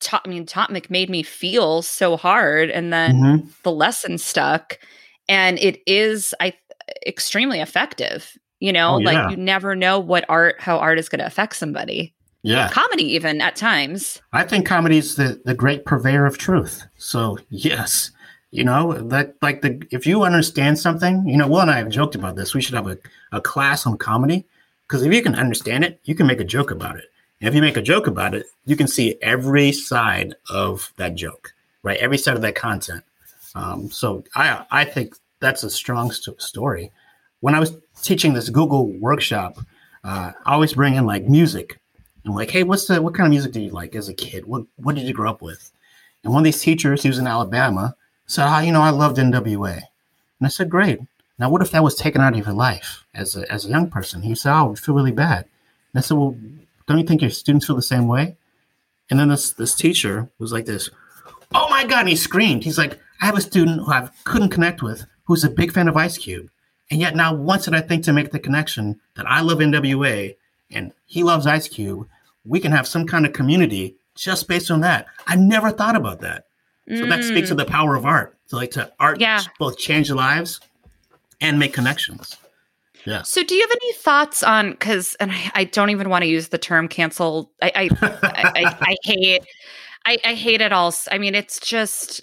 [0.00, 3.62] taught I mean Totmic made me feel so hard and then Mhm.
[3.62, 4.78] the lesson stuck
[5.28, 6.54] and it is I
[7.06, 8.36] extremely effective.
[8.60, 9.30] You know, Oh, like yeah.
[9.30, 12.14] you never know what art how art is going to affect somebody.
[12.42, 12.68] Yeah.
[12.70, 14.20] Comedy even at times.
[14.32, 16.84] I think comedy is the, the great purveyor of truth.
[16.96, 18.10] So, yes.
[18.50, 21.90] You know, that like the if you understand something, you know, Will and I have
[21.90, 22.54] joked about this.
[22.54, 22.96] We should have a,
[23.32, 24.46] a class on comedy
[24.86, 27.04] because if you can understand it, you can make a joke about it.
[27.40, 31.54] If you make a joke about it, you can see every side of that joke,
[31.82, 31.98] right?
[31.98, 33.04] Every side of that content.
[33.54, 36.90] Um, so I I think that's a strong st- story.
[37.40, 39.58] When I was teaching this Google workshop,
[40.04, 41.78] uh, I always bring in like music.
[42.26, 44.46] I'm like, hey, what's the what kind of music do you like as a kid?
[44.46, 45.70] What what did you grow up with?
[46.24, 47.94] And one of these teachers, he was in Alabama,
[48.26, 49.74] said, oh, you know, I loved NWA.
[49.76, 51.00] And I said, great.
[51.38, 53.88] Now, what if that was taken out of your life as a, as a young
[53.88, 54.22] person?
[54.22, 55.44] He said, oh, I feel really bad.
[55.92, 56.36] And I said, well,
[56.88, 58.36] don't you think your students feel the same way?
[59.10, 60.90] And then this, this teacher was like this,
[61.54, 62.00] oh my God.
[62.00, 62.64] And he screamed.
[62.64, 65.88] He's like, I have a student who I couldn't connect with who's a big fan
[65.88, 66.50] of Ice Cube.
[66.90, 70.34] And yet now once did I think to make the connection that I love NWA
[70.70, 72.08] and he loves Ice Cube,
[72.44, 75.06] we can have some kind of community just based on that.
[75.26, 76.46] I never thought about that.
[76.88, 77.58] So that speaks to Mm.
[77.58, 78.34] the power of art.
[78.46, 79.42] So like to art Yeah.
[79.58, 80.58] both change lives
[81.38, 82.37] and make connections.
[83.08, 83.22] Yeah.
[83.22, 84.72] So, do you have any thoughts on?
[84.72, 87.88] Because, and I, I don't even want to use the term "cancel." I, I,
[88.22, 89.42] I, I, hate,
[90.06, 90.94] I, I hate it all.
[91.10, 92.22] I mean, it's just,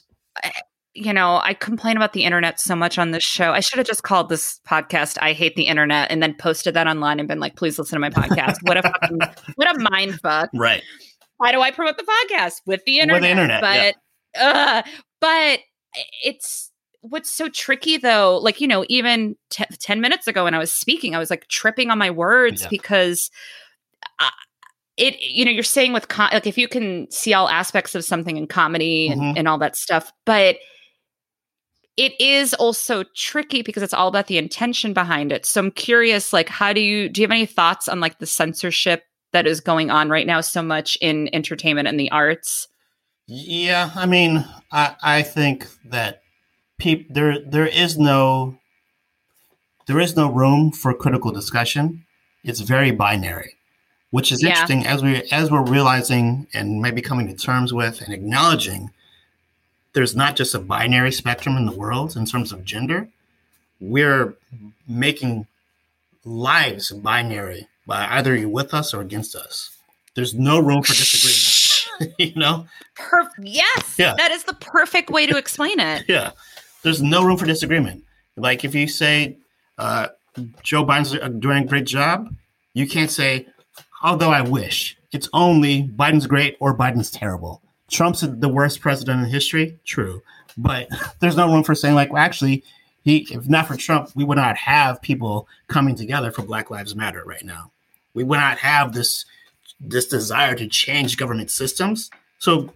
[0.93, 3.51] you know, I complain about the internet so much on this show.
[3.51, 6.85] I should have just called this podcast "I Hate the Internet" and then posted that
[6.85, 9.19] online and been like, "Please listen to my podcast." What a fucking,
[9.55, 10.51] what a mind fuck.
[10.53, 10.83] right.
[11.37, 13.21] Why do I promote the podcast with the internet?
[13.21, 13.91] With the internet, yeah.
[14.33, 14.83] but, uh,
[15.19, 15.59] but
[16.23, 16.71] it's
[17.09, 18.37] what's so tricky though.
[18.37, 21.47] Like you know, even t- ten minutes ago when I was speaking, I was like
[21.47, 22.67] tripping on my words Yeah.
[22.69, 23.29] because.
[24.19, 24.29] I,
[24.97, 28.05] it you know you're saying with com- like if you can see all aspects of
[28.05, 29.33] something in comedy and, Mhm.
[29.39, 30.55] and all that stuff but
[31.97, 36.31] it is also tricky because it's all about the intention behind it so i'm curious
[36.31, 39.03] like how do you do you have any thoughts on like the censorship
[39.33, 42.69] that is going on right now so much in entertainment and the arts
[43.27, 46.21] Yeah, I mean, I I think that
[46.79, 48.57] there there is no
[49.87, 52.05] there is no room for critical discussion.
[52.43, 53.55] It's very binary,
[54.11, 54.49] which is Yeah.
[54.49, 58.91] interesting as we as we're realizing and maybe coming to terms with and acknowledging
[59.93, 63.07] there's not just a binary spectrum in the world in terms of gender.
[63.79, 64.35] We're
[64.87, 65.47] making
[66.23, 69.69] lives binary by either you're with us or against us.
[70.15, 72.15] There's no room for disagreement.
[72.19, 72.67] you know?
[72.97, 74.15] Perf- yes Yeah.
[74.17, 76.31] that is the perfect way to explain it Yeah,
[76.85, 78.03] there's no room for disagreement.
[78.37, 79.37] Like if you say
[79.79, 80.09] uh,
[80.61, 82.33] Joe Biden's doing a great job,
[82.75, 83.47] you can't say,
[84.03, 84.95] although I wish.
[85.11, 87.61] It's only Biden's great or Biden's terrible.
[87.89, 89.79] Trump's the worst president in history.
[89.83, 90.21] True,
[90.57, 90.87] but
[91.19, 92.63] there's no room for saying like, well, actually,
[93.03, 96.95] he if not for Trump, we would not have people coming together for Black Lives
[96.95, 97.71] Matter right now.
[98.13, 99.25] We would not have this
[99.79, 102.11] this desire to change government systems.
[102.37, 102.69] So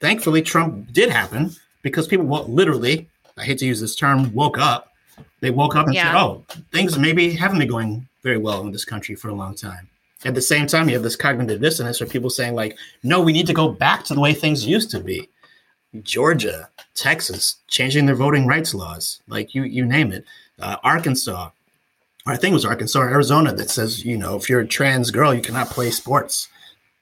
[0.00, 4.58] thankfully, Trump did happen because people wo- literally, I hate to use this term, woke
[4.58, 4.92] up.
[5.40, 8.84] They woke up and said, oh, things maybe haven't been going very well in this
[8.84, 9.88] country for a long time.
[10.24, 13.32] At the same time, you have this cognitive dissonance where people saying, like, no, we
[13.32, 15.28] need to go back to the way things used to be.
[16.02, 20.24] Georgia, Texas, changing their voting rights laws, like you, you name it.
[20.58, 21.50] Uh, Arkansas,
[22.26, 24.66] or I think it was Arkansas or Arizona that says, you know, if you're a
[24.66, 26.48] trans girl, you cannot play sports.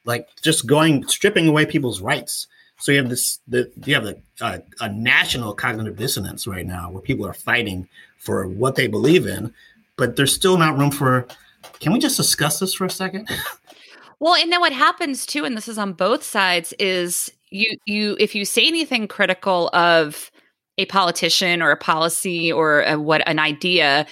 [0.05, 2.49] Like just going, stripping away people's rights.
[2.83, 7.01] So you have this, the, you have a, a, national cognitive dissonance right now where
[7.01, 9.55] people are fighting for what they believe in,
[9.97, 11.29] but there's still not room for.
[11.79, 13.29] Can we just discuss this for a second?
[14.19, 18.17] Well, and then what happens too, and this is on both sides, is you you
[18.21, 20.31] if you say anything critical of
[20.79, 24.07] a politician or a policy or a, what an idea,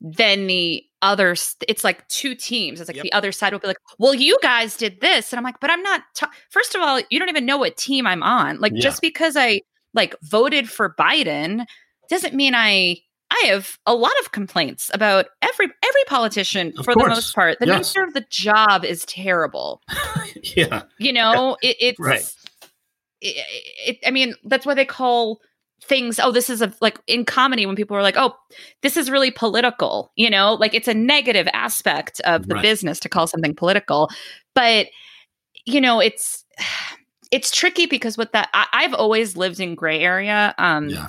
[0.00, 2.80] then the others it's like two teams.
[2.80, 3.04] It's like Yep.
[3.04, 5.70] the other side will be like, "Well, you guys did this," and I'm like, "But
[5.70, 6.02] I'm not."
[6.50, 8.58] First of all, you don't even know what team I'm on.
[8.60, 8.82] Like Yeah.
[8.82, 9.60] just because I
[9.94, 11.64] like voted for Biden
[12.10, 12.98] doesn't mean I.
[13.28, 17.58] I have a lot of complaints about every every politician Of for the most part.
[17.58, 17.92] The Yes.
[17.92, 19.82] nature of the job is terrible
[20.56, 22.22] yeah, you know it, it's Right.
[23.20, 23.44] it,
[23.84, 25.40] it, i mean that's why they call
[25.82, 28.34] things oh this is a like in comedy when people are like oh
[28.82, 32.62] this is really political you know like it's a negative aspect of the Right.
[32.62, 34.08] business to call something political
[34.54, 34.86] but
[35.64, 36.44] you know it's
[37.30, 41.06] it's tricky because with that I, i've always lived in gray area um yeah,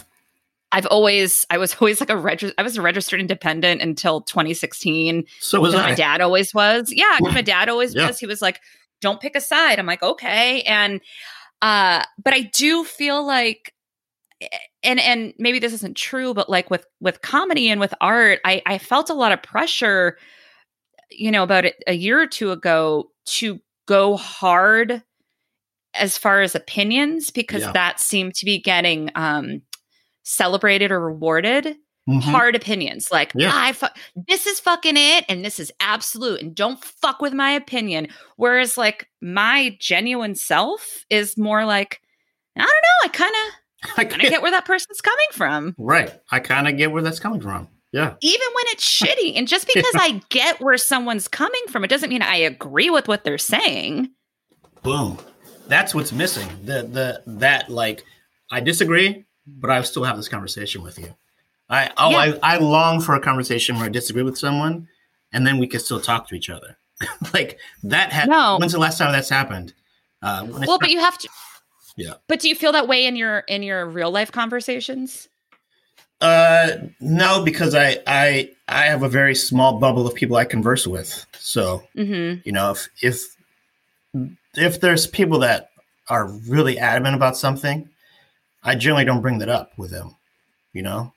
[0.72, 5.26] i've always i was always like a reg- i was a registered independent until 2016
[5.40, 5.90] so was I.
[5.92, 6.92] my dad always was.
[6.92, 8.08] Yeah, my dad always Yeah.
[8.08, 8.20] was.
[8.20, 8.60] He was like,
[9.00, 11.00] "Don't pick a side." I'm like, "Okay," and
[11.62, 13.74] uh, but I do feel like,
[14.84, 18.62] and and maybe this isn't true, but like with with comedy and with art, I
[18.66, 20.18] I felt a lot of pressure,
[21.12, 25.02] you know, about a year or two ago to go hard
[25.94, 27.72] as far as opinions because Yeah.
[27.72, 29.62] that seemed to be getting um
[30.24, 31.76] celebrated or rewarded
[32.08, 32.22] Mhm.
[32.22, 33.52] hard opinions like Yeah.
[33.54, 33.88] I fu-
[34.28, 38.78] this is fucking it and this is absolute and don't fuck with my opinion whereas
[38.78, 42.02] like my genuine self is more like
[42.58, 43.54] I don't know I kind of
[43.96, 46.12] I kind of get where that person's coming from right.
[46.32, 47.68] I kind of get where that's coming from.
[47.94, 51.88] Yeah, even when it's shitty and just because I get where someone's coming from it
[51.88, 54.10] doesn't mean I agree with what they're saying
[54.84, 55.18] boom.
[55.68, 56.48] That's what's missing.
[56.64, 58.04] The the that like
[58.52, 61.14] I disagree, but I still have this conversation with you.
[61.70, 62.38] I oh Yeah.
[62.42, 64.88] I, I long for a conversation where I disagree with someone,
[65.34, 66.78] and then we can still talk to each other.
[67.34, 68.14] like that.
[68.14, 68.58] Ha- No.
[68.60, 69.74] When's the last time that's happened?
[70.22, 71.30] Uh, Well, but you have to.
[71.98, 72.14] Yeah.
[72.28, 75.28] But do you feel that way in your in your real life conversations?
[76.22, 76.70] Uh,
[77.00, 81.26] no, because I I I have a very small bubble of people I converse with.
[81.38, 82.42] So Mm-hmm.
[82.46, 83.36] you know, if if
[84.56, 85.72] if there's people that
[86.10, 87.90] are really adamant about something,
[88.64, 90.16] I generally don't bring that up with them.
[90.74, 91.14] You know,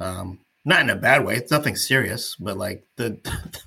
[0.00, 1.36] um, not in a bad way.
[1.36, 3.18] It's nothing serious, but like the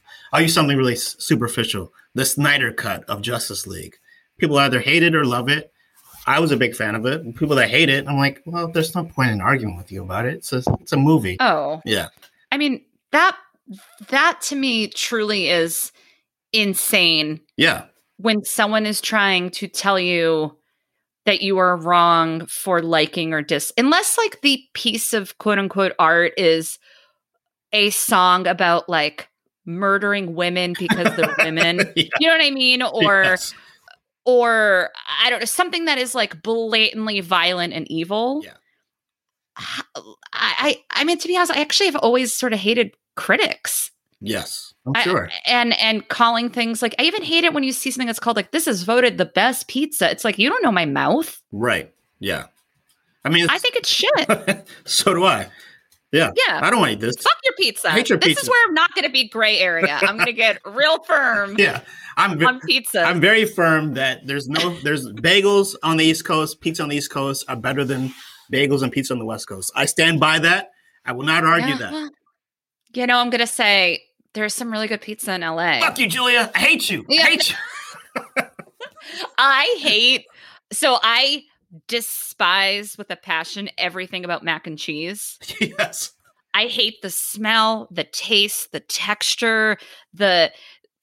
[0.34, 1.92] I'll use something really superficial.
[2.16, 3.96] The Snyder cut of Justice League.
[4.40, 5.72] People either hate it or love it.
[6.28, 7.36] I was a big fan of it.
[7.36, 10.26] People that hate it, I'm like, well, there's no point in arguing with you about
[10.26, 10.36] it.
[10.36, 11.38] It's a, it's a movie.
[11.40, 12.10] Oh, Yeah.
[12.52, 13.38] I mean that
[14.10, 15.92] that to me truly is
[16.54, 17.86] insane Yeah.
[18.18, 20.58] when someone is trying to tell you
[21.26, 25.92] that you are wrong for liking or dis unless like the piece of quote unquote
[26.00, 26.80] art is
[27.74, 29.28] a song about like
[29.66, 32.06] murdering women because they're women Yeah.
[32.22, 33.54] you know what i mean or Yes.
[34.28, 34.92] Or
[35.24, 38.54] i don't know something that is like blatantly violent and evil Yeah.
[39.58, 43.90] I, I i mean to be honest i actually have always sort of hated critics
[44.20, 44.74] Yes.
[44.88, 45.30] I'm I- sure.
[45.46, 48.36] and and calling things like I even hate it when you see something that's called
[48.36, 50.10] like this is voted the best pizza.
[50.10, 51.40] It's like you don't know my mouth.
[51.52, 51.94] right.
[52.20, 52.46] Yeah.
[53.24, 54.68] I mean, I think it's shit.
[54.86, 55.50] so do I.
[56.12, 56.32] Yeah.
[56.48, 56.60] Yeah.
[56.64, 57.18] I don't want to eat this.
[57.18, 57.90] Fuck your pizza.
[57.90, 58.44] I hate your this pizza.
[58.44, 60.00] is where I'm not going to be gray area.
[60.02, 61.82] I'm going to get real firm Yeah.
[62.16, 63.02] I'm on pizza.
[63.02, 66.96] I'm very firm that there's no there's bagels on the East Coast, pizza on the
[66.96, 68.12] East Coast are better than
[68.52, 69.72] bagels and pizza on the West Coast.
[69.76, 70.70] I stand by that.
[71.06, 72.12] I will not argue Yeah, that.
[72.94, 74.02] You know, I'm going to say
[74.34, 75.80] there's some really good pizza in LA.
[75.80, 76.50] Fuck you, Giulia.
[76.56, 77.06] I hate you.
[77.08, 77.22] Yeah.
[77.22, 77.56] I hate you.
[79.38, 80.26] I hate
[80.72, 81.44] so I
[81.88, 85.38] despise with a passion everything about mac and cheese.
[85.62, 86.14] yes.
[86.54, 89.78] I hate the smell, the taste, the texture,
[90.14, 90.52] the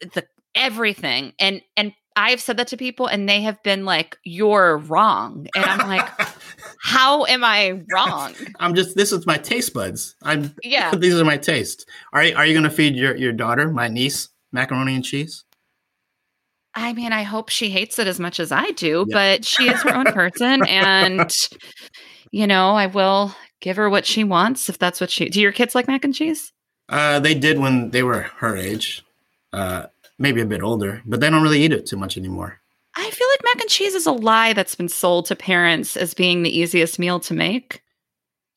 [0.01, 1.33] the everything.
[1.39, 5.47] And and I've said that to people and they have been like you're wrong.
[5.55, 6.09] And I'm like
[6.81, 8.35] how am I wrong?
[8.59, 10.17] I'm just this is my taste buds.
[10.23, 10.95] I'm Yeah.
[10.97, 11.85] these are my tastes.
[12.13, 15.45] Are you, are you going to feed your your daughter, my niece, macaroni and cheese?
[16.77, 19.15] I mean, I hope she hates it as much as I do, Yeah.
[19.15, 21.31] but she is her own person and
[22.31, 25.53] you know, I will give her what she wants if that's what she Do your
[25.53, 26.53] kids like mac and cheese?
[26.89, 29.05] Uh, they did when they were her age,
[29.53, 29.87] uh,
[30.19, 32.61] maybe a bit older, but they don't really eat it too much anymore.
[32.97, 36.13] I feel like mac and cheese is a lie that's been sold to parents as
[36.15, 37.81] being the easiest meal to make.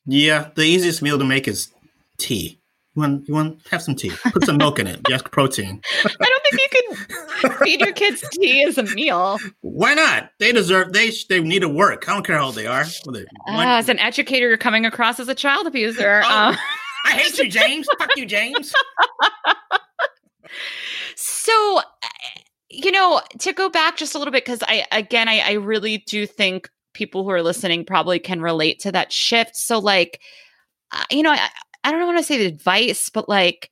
[0.06, 1.72] Yeah, the easiest meal to make is
[2.18, 2.60] tea.
[2.98, 4.10] You want you want have some tea.
[4.34, 5.00] Put some milk in it.
[5.08, 5.80] Yes, protein.
[6.04, 6.96] I don't think you
[7.44, 9.38] can feed your kids tea as a meal.
[9.62, 10.32] Why not?
[10.40, 10.94] They deserve.
[10.94, 12.10] They they need to work.
[12.10, 12.86] I don't care how old they are.
[13.14, 16.24] They- Uh, as an educator, you're coming across as a child abuser.
[16.26, 16.48] Oh.
[16.50, 16.58] Um,
[17.06, 17.88] I hate you, James.
[18.00, 18.74] Fuck you, James.
[21.16, 21.82] so, uh,
[22.70, 26.00] you know, to go back just a little bit, because I, again, I, I really
[26.08, 29.56] do think people who are listening probably can relate to that shift.
[29.56, 30.20] So, like,
[30.92, 31.48] uh, you know, I,
[31.84, 33.70] I don't want to say advice, but like,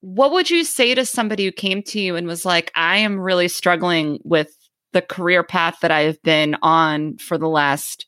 [0.00, 3.18] what would you say to somebody who came to you and was like, I am
[3.18, 4.56] really struggling with
[4.92, 8.06] the career path that I've been on for the last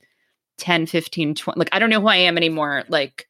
[0.59, 2.85] 10, 15, 20, like, I don't know who I am anymore.
[2.89, 3.29] Like,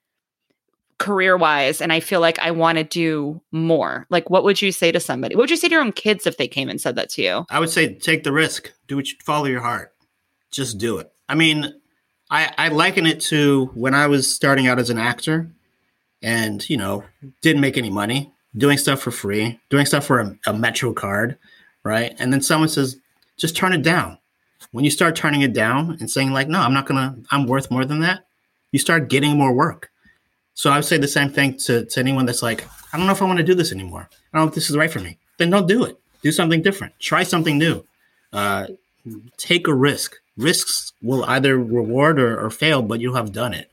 [0.98, 4.06] career wise and I feel like I want to do more.
[4.10, 5.34] Like what would you say to somebody?
[5.34, 7.22] What would you say to your own kids if they came and said that to
[7.22, 7.46] you?
[7.50, 8.72] I would say take the risk.
[8.88, 9.94] Do what you follow your heart.
[10.50, 11.10] Just do it.
[11.28, 11.72] I mean,
[12.30, 15.52] I, I liken it to when I was starting out as an actor
[16.22, 17.04] and, you know,
[17.42, 21.38] didn't make any money, doing stuff for free, doing stuff for a, a Metro card,
[21.84, 22.14] right?
[22.18, 22.96] And then someone says,
[23.36, 24.18] just turn it down.
[24.72, 27.70] When you start turning it down and saying, like, no, I'm not to, I'm worth
[27.70, 28.26] more than that,
[28.72, 29.90] you start getting more work.
[30.54, 33.12] So I would say the same thing to, to anyone that's like, I don't know
[33.12, 34.08] if I want to do this anymore.
[34.10, 35.18] I don't know if this is right for me.
[35.38, 35.98] Then don't do it.
[36.22, 36.98] Do something different.
[36.98, 37.84] Try something new.
[38.32, 38.66] Uh,
[39.36, 40.16] take a risk.
[40.36, 43.70] Risks will either reward or, or fail, but you'll have done it.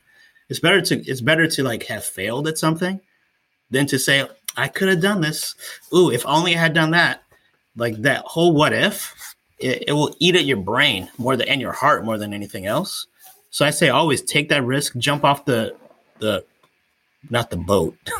[0.48, 3.00] It's better to it's better to like have failed at something
[3.70, 4.26] than to say
[4.56, 5.54] I could have done this.
[5.94, 7.22] Ooh, if only I had done that.
[7.76, 9.14] Like that whole what if,
[9.58, 12.64] it, it will eat at your brain more than and your heart more than anything
[12.64, 13.06] else.
[13.50, 15.76] So I say always take that risk, jump off the
[16.20, 16.44] the
[17.28, 17.96] not the boat.
[18.06, 18.10] I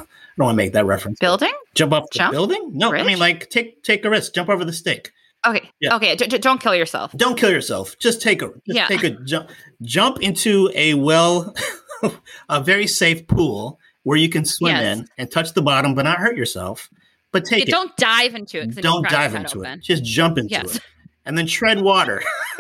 [0.41, 1.19] don't want to make that reference.
[1.19, 1.53] Building?
[1.75, 2.33] Jump off the Jump?
[2.33, 2.73] building?
[2.75, 4.35] No, I mean like take take a risk.
[4.35, 5.13] Jump over the stick.
[5.47, 5.71] Okay.
[5.81, 5.95] Yeah.
[5.97, 6.17] Okay.
[6.17, 7.13] D- don't kill yourself.
[7.17, 7.97] Don't kill yourself.
[7.99, 8.87] Just take a just Yeah.
[8.89, 9.49] take a jump
[9.81, 11.55] jump into a well
[12.49, 14.99] a very safe pool where you can swim Yes.
[14.99, 16.89] in and touch the bottom but not hurt yourself.
[17.33, 17.71] But take Yeah, it.
[17.71, 18.77] don't dive into it.
[18.77, 19.79] Don't dive into open.
[19.79, 19.83] it.
[19.83, 20.77] Just jump into Yes.
[20.77, 20.83] it.
[21.25, 22.23] And then tread water.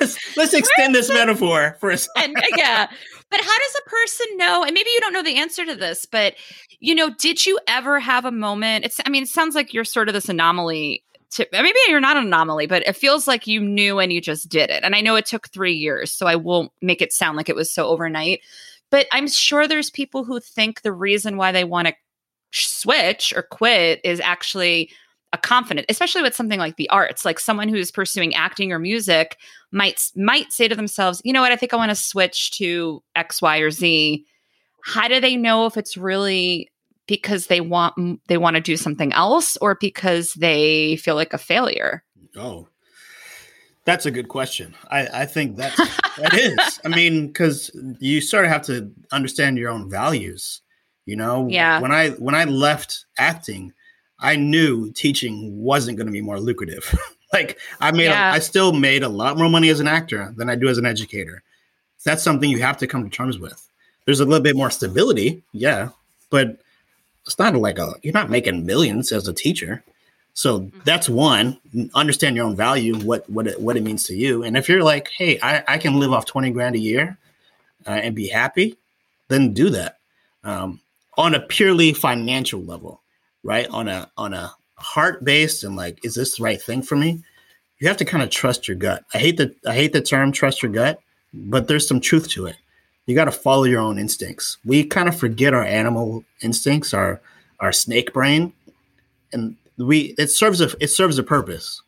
[0.00, 2.36] let's let's extend this metaphor for a second.
[2.36, 2.86] And yeah,
[3.30, 4.62] But how does a person know?
[4.64, 6.34] And maybe you don't know the answer to this, but
[6.80, 8.84] you know, did you ever have a moment?
[8.84, 11.02] It's I mean, it sounds like you're sort of this anomaly
[11.32, 14.20] to uh, maybe you're not an anomaly, but it feels like you knew and you
[14.20, 14.82] just did it.
[14.84, 17.56] And I know it took three years, so I won't make it sound like it
[17.56, 18.40] was so overnight.
[18.90, 21.94] But I'm sure there's people who think the reason why they want to
[22.52, 24.90] switch or quit is actually
[25.32, 27.24] a confident, especially with something like the arts.
[27.24, 29.36] Like someone who's pursuing acting or music
[29.70, 31.52] might might say to themselves, "You know what?
[31.52, 34.24] I think I want to switch to X, Y, or Z."
[34.84, 36.70] How do they know if it's really
[37.08, 41.38] because they want they want to do something else or because they feel like a
[41.38, 42.04] failure?
[42.36, 42.68] Oh,
[43.84, 44.76] that's a good question.
[44.90, 45.74] I, I think that
[46.18, 46.80] that is.
[46.84, 50.60] I mean, because you sort of have to understand your own values.
[51.06, 51.80] You know, yeah.
[51.80, 53.72] When I when I left acting,
[54.20, 56.94] I knew teaching wasn't going to be more lucrative.
[57.32, 58.32] like I made, yeah.
[58.32, 60.76] a, I still made a lot more money as an actor than I do as
[60.76, 61.42] an educator.
[62.04, 63.68] That's something you have to come to terms with.
[64.04, 65.88] There's a little bit more stability, yeah,
[66.30, 66.60] but
[67.28, 69.84] it's not like a you're not making millions as a teacher.
[70.32, 70.80] So mm-hmm.
[70.84, 71.58] that's one.
[71.94, 74.82] Understand your own value, what what it, what it means to you, and if you're
[74.82, 77.18] like, hey, I, I can live off twenty grand a year
[77.86, 78.76] uh, and be happy,
[79.28, 79.98] then do that
[80.42, 80.80] um,
[81.16, 83.02] on a purely financial level,
[83.42, 83.68] right?
[83.68, 87.22] On a on a heart based and like, is this the right thing for me?
[87.78, 89.04] You have to kind of trust your gut.
[89.12, 91.00] I hate the I hate the term trust your gut,
[91.34, 92.56] but there's some truth to it
[93.08, 94.58] you got to follow your own instincts.
[94.66, 97.22] We kind of forget our animal instincts, our
[97.58, 98.52] our snake brain,
[99.32, 101.82] and we it serves a it serves a purpose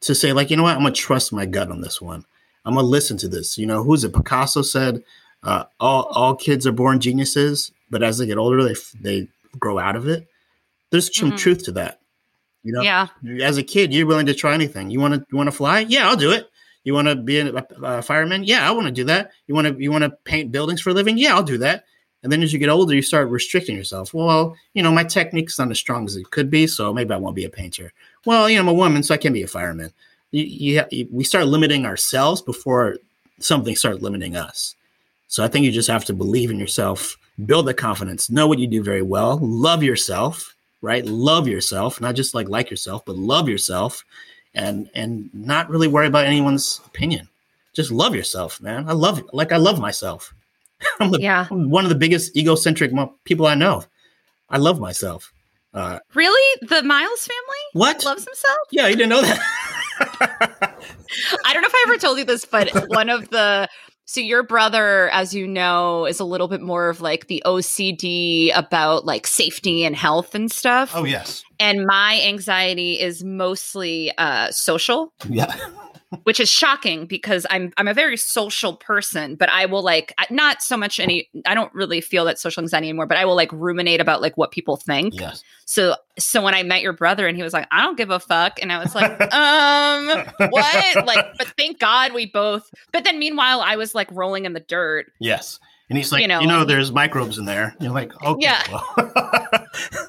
[0.00, 2.24] to say like you know what I'm gonna trust my gut on this one.
[2.64, 3.56] I'm gonna listen to this.
[3.56, 4.12] You know who's it?
[4.12, 5.04] Picasso said
[5.44, 9.28] uh, all all kids are born geniuses, but as they get older, they they
[9.60, 10.26] grow out of it.
[10.90, 11.36] There's some mm-hmm.
[11.36, 12.00] truth to that.
[12.64, 13.06] You know, yeah.
[13.42, 14.90] As a kid, you're willing to try anything.
[14.90, 15.80] You want to you want to fly?
[15.80, 16.50] Yeah, I'll do it.
[16.84, 18.44] You want to be a, a, fireman?
[18.44, 19.32] Yeah, I want to do that.
[19.46, 21.18] You want to you want to paint buildings for a living?
[21.18, 21.84] Yeah, I'll do that.
[22.22, 24.14] And then as you get older, you start restricting yourself.
[24.14, 27.18] Well, you know, my technique's not as strong as it could be, so maybe I
[27.18, 27.92] won't be a painter.
[28.24, 29.92] Well, you know, I'm a woman, so I can't be a fireman.
[30.30, 32.96] You, you, we start limiting ourselves before
[33.40, 34.74] something starts limiting us.
[35.28, 38.58] So I think you just have to believe in yourself, build the confidence, know what
[38.58, 41.04] you do very well, love yourself, right?
[41.04, 44.04] Love yourself, not just like like yourself, but love yourself,
[44.54, 47.28] and and not really worry about anyone's opinion.
[47.74, 48.88] Just love yourself, man.
[48.88, 50.34] I love like I love myself.
[51.00, 51.46] I'm, the, yeah.
[51.50, 52.92] I'm one of the biggest egocentric
[53.24, 53.84] people I know.
[54.48, 55.32] I love myself.
[55.72, 57.62] Uh, really, the Miles family?
[57.72, 58.58] What loves himself?
[58.70, 59.40] Yeah, you didn't know that.
[61.44, 63.68] I don't know if I ever told you this, but one of the
[64.06, 68.50] so your brother, as you know, is a little bit more of like the OCD
[68.54, 70.92] about like safety and health and stuff.
[70.94, 71.42] Oh yes.
[71.58, 75.12] And my anxiety is mostly uh social.
[75.28, 75.54] Yeah
[76.22, 80.62] which is shocking because I'm I'm a very social person, but I will like not
[80.62, 83.52] so much any I don't really feel that social anxiety anymore, but I will like
[83.52, 85.18] ruminate about like what people think.
[85.18, 85.42] Yes.
[85.64, 88.20] So so when I met your brother and he was like, I don't give a
[88.20, 90.06] fuck, and I was like, um,
[90.50, 91.06] what?
[91.06, 92.70] Like, but thank God we both.
[92.92, 95.12] But then meanwhile, I was like rolling in the dirt.
[95.18, 95.58] Yes.
[95.90, 97.76] And he's like, you know, you know there's microbes in there.
[97.78, 98.40] You're like, okay.
[98.42, 98.62] Yeah.
[98.70, 99.66] Well.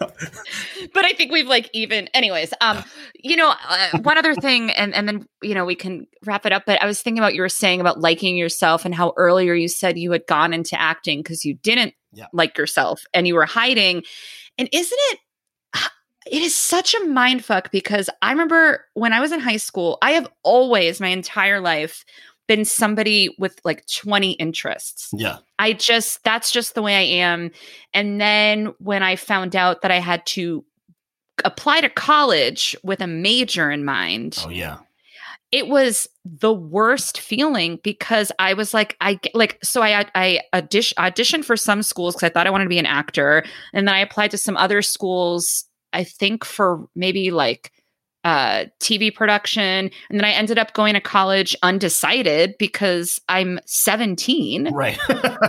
[0.95, 2.53] but I think we've like even, anyways.
[2.61, 2.83] Um,
[3.23, 6.51] you know, uh, one other thing, and and then you know we can wrap it
[6.51, 6.63] up.
[6.65, 9.67] But I was thinking about you were saying about liking yourself and how earlier you
[9.67, 12.25] said you had gone into acting because you didn't yeah.
[12.33, 14.03] like yourself and you were hiding.
[14.57, 15.19] And isn't it?
[16.27, 19.99] It is such a mind fuck because I remember when I was in high school,
[20.01, 22.03] I have always my entire life
[22.47, 25.09] been somebody with like 20 interests.
[25.13, 25.37] Yeah.
[25.59, 27.51] I just, that's just the way I am.
[27.93, 30.65] And then when I found out that I had to
[31.43, 34.43] apply to college with a major in mind.
[34.45, 34.79] Oh, yeah.
[35.51, 40.95] It was the worst feeling because I was like, I like, so I I audition,
[40.97, 43.95] auditioned for some schools because I thought I wanted to be an actor, and then
[43.95, 45.65] I applied to some other schools.
[45.93, 47.71] I think for maybe like
[48.25, 49.91] uh, TV production.
[50.09, 54.73] And then I ended up going to college undecided because I'm 17.
[54.73, 54.97] Right.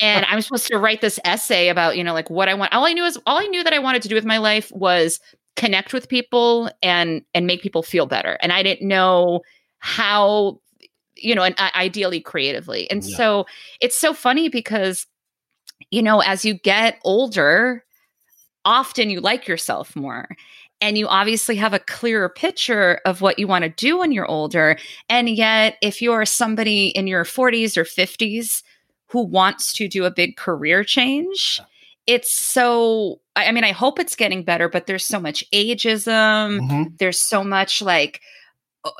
[0.03, 2.75] and I'm supposed to write this essay about, you know, like what I want.
[2.75, 4.71] All I knew is all I knew that I wanted to do with my life
[4.73, 5.19] was
[5.57, 8.39] connect with people and and make people feel better.
[8.41, 9.41] And I didn't know
[9.79, 10.61] how,
[11.17, 12.91] you know, and uh, ideally creatively.
[12.91, 13.17] And yeah.
[13.17, 13.47] so
[13.81, 15.07] it's so funny because,
[15.91, 17.85] you know, as you get older,
[18.65, 20.29] often you like yourself more
[20.81, 24.31] and you obviously have a clearer picture of what you want to do when you're
[24.31, 24.77] older.
[25.09, 28.63] And yet, if you're somebody in your 40s or 50s
[29.07, 31.61] who wants to do a big career change,
[32.07, 36.61] it's so, I mean, I hope it's getting better, but there's so much ageism.
[36.61, 36.83] Mm-hmm.
[36.99, 38.21] There's so much like,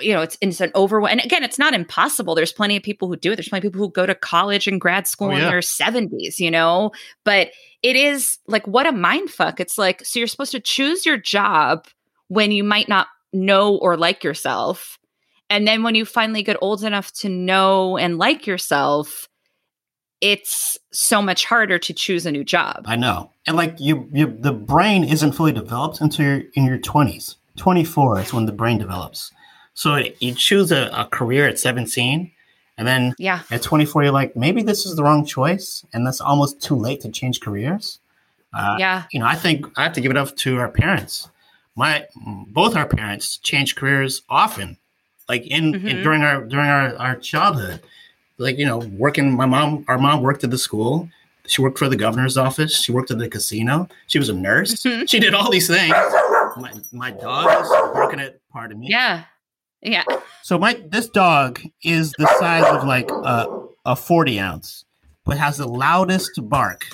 [0.01, 2.35] you know, it's it's an over and again, it's not impossible.
[2.35, 3.37] There's plenty of people who do it.
[3.37, 6.41] There's plenty of people who go to college and grad school Oh, in their 70s,
[6.41, 6.91] you know.
[7.25, 7.51] But
[7.83, 9.61] it is like what a mind fuck.
[9.61, 11.87] It's like so you're supposed to choose your job
[12.29, 14.99] when you might not know or like yourself.
[15.49, 19.29] And then when you finally get old enough to know and like yourself,
[20.21, 22.83] it's so much harder to choose a new job.
[22.87, 23.31] I know.
[23.47, 27.37] And like you, you the brain isn't fully developed until you're in your 20s.
[27.57, 29.31] 24 is when the brain develops.
[29.75, 32.31] So you choose a, a career at 17,
[32.79, 33.43] and then Yeah.
[33.51, 37.01] at 24, you're like, maybe this is the wrong choice, and that's almost too late
[37.03, 37.99] to change careers.
[38.55, 39.05] Uh, Yeah.
[39.13, 41.29] You know, I think I have to give it up to our parents.
[41.75, 42.07] My
[42.49, 44.79] both our parents changed careers often,
[45.29, 46.03] like in, in Mhm.
[46.03, 47.83] during our during our, our childhood.
[48.39, 49.35] Like you know, working.
[49.35, 51.09] My mom, our mom worked at the school.
[51.47, 52.77] She worked for the governor's office.
[52.83, 53.89] She worked at the casino.
[54.09, 54.83] She was a nurse.
[54.83, 55.09] Mhm.
[55.09, 55.93] She did all these things.
[56.57, 58.41] My my dog is working at.
[58.53, 58.89] Pardon me.
[58.91, 59.25] Yeah.
[59.83, 60.05] Yeah.
[60.43, 63.47] So my this dog is the size of like a,
[63.85, 64.85] a 40 ounce,
[65.25, 66.85] but has the loudest bark.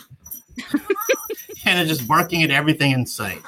[1.65, 3.41] and it's just barking at everything in sight.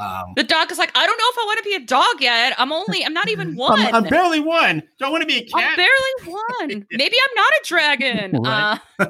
[0.00, 2.20] Um, The dog is like, I don't know if I want to be a dog
[2.20, 2.54] yet.
[2.58, 3.78] I'm only, I'm not even one.
[3.78, 4.82] I'm, I'm barely one.
[4.98, 5.76] Don't want to be a I'm cat.
[5.76, 6.86] barely one.
[6.92, 8.42] Maybe I'm not a dragon.
[8.42, 8.80] Right.
[8.98, 9.06] Uh,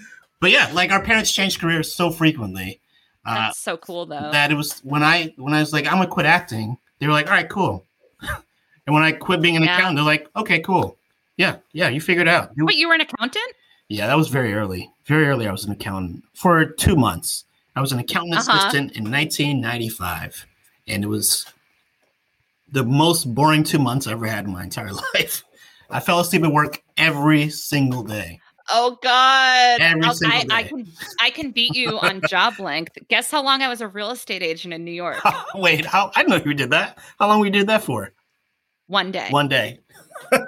[0.40, 2.80] but yeah, like our parents changed careers so frequently
[3.26, 4.30] uh, that's so cool, though.
[4.32, 6.76] that it was when I when I was like I'm gonna quit acting.
[6.98, 7.86] They were like, all right, cool.
[8.20, 9.76] and when I quit being an Yeah.
[9.76, 10.98] accountant, they're like, okay, cool.
[11.38, 12.50] Yeah, yeah, you figured it out.
[12.54, 13.44] You- Wait, you were an accountant?
[13.88, 14.90] Yeah, that was very early.
[15.06, 17.44] Very early, I was an accountant for two months.
[17.76, 18.52] I was an accountant Uh-huh.
[18.58, 20.46] assistant in 1995,
[20.86, 21.46] and it was
[22.70, 25.44] the most boring two months I ever had in my entire life.
[25.90, 28.40] I fell asleep at work every single day.
[28.70, 29.80] Oh God!
[29.80, 30.68] Every I'll- single I, I day.
[30.70, 30.86] can
[31.20, 32.96] I can beat you on job length.
[33.08, 35.20] Guess how long I was a real estate agent in New York?
[35.54, 36.10] Wait, how?
[36.14, 36.98] I know you did that.
[37.18, 38.12] How long we did that for?
[38.86, 39.28] One day.
[39.30, 39.80] One day.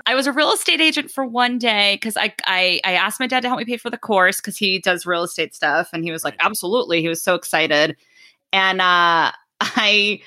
[0.07, 3.27] I was a real estate agent for one day because I, I I asked my
[3.27, 6.05] dad to help me pay for the course because he does real estate stuff, and
[6.05, 7.97] he was like, "Absolutely!" He was so excited,
[8.53, 10.21] and uh, I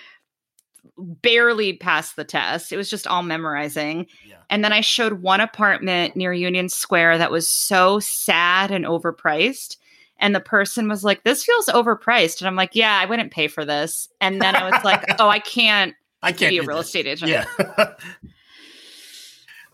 [0.97, 2.71] barely passed the test.
[2.71, 4.37] It was just all memorizing, Yeah.
[4.49, 9.77] and then I showed one apartment near Union Square that was so sad and overpriced.
[10.21, 13.47] And the person was like, "This feels overpriced," and I'm like, "Yeah, I wouldn't pay
[13.47, 16.77] for this." And then I was like, "Oh, I can't I can't be a real
[16.77, 16.87] this.
[16.87, 17.45] estate agent." Yeah.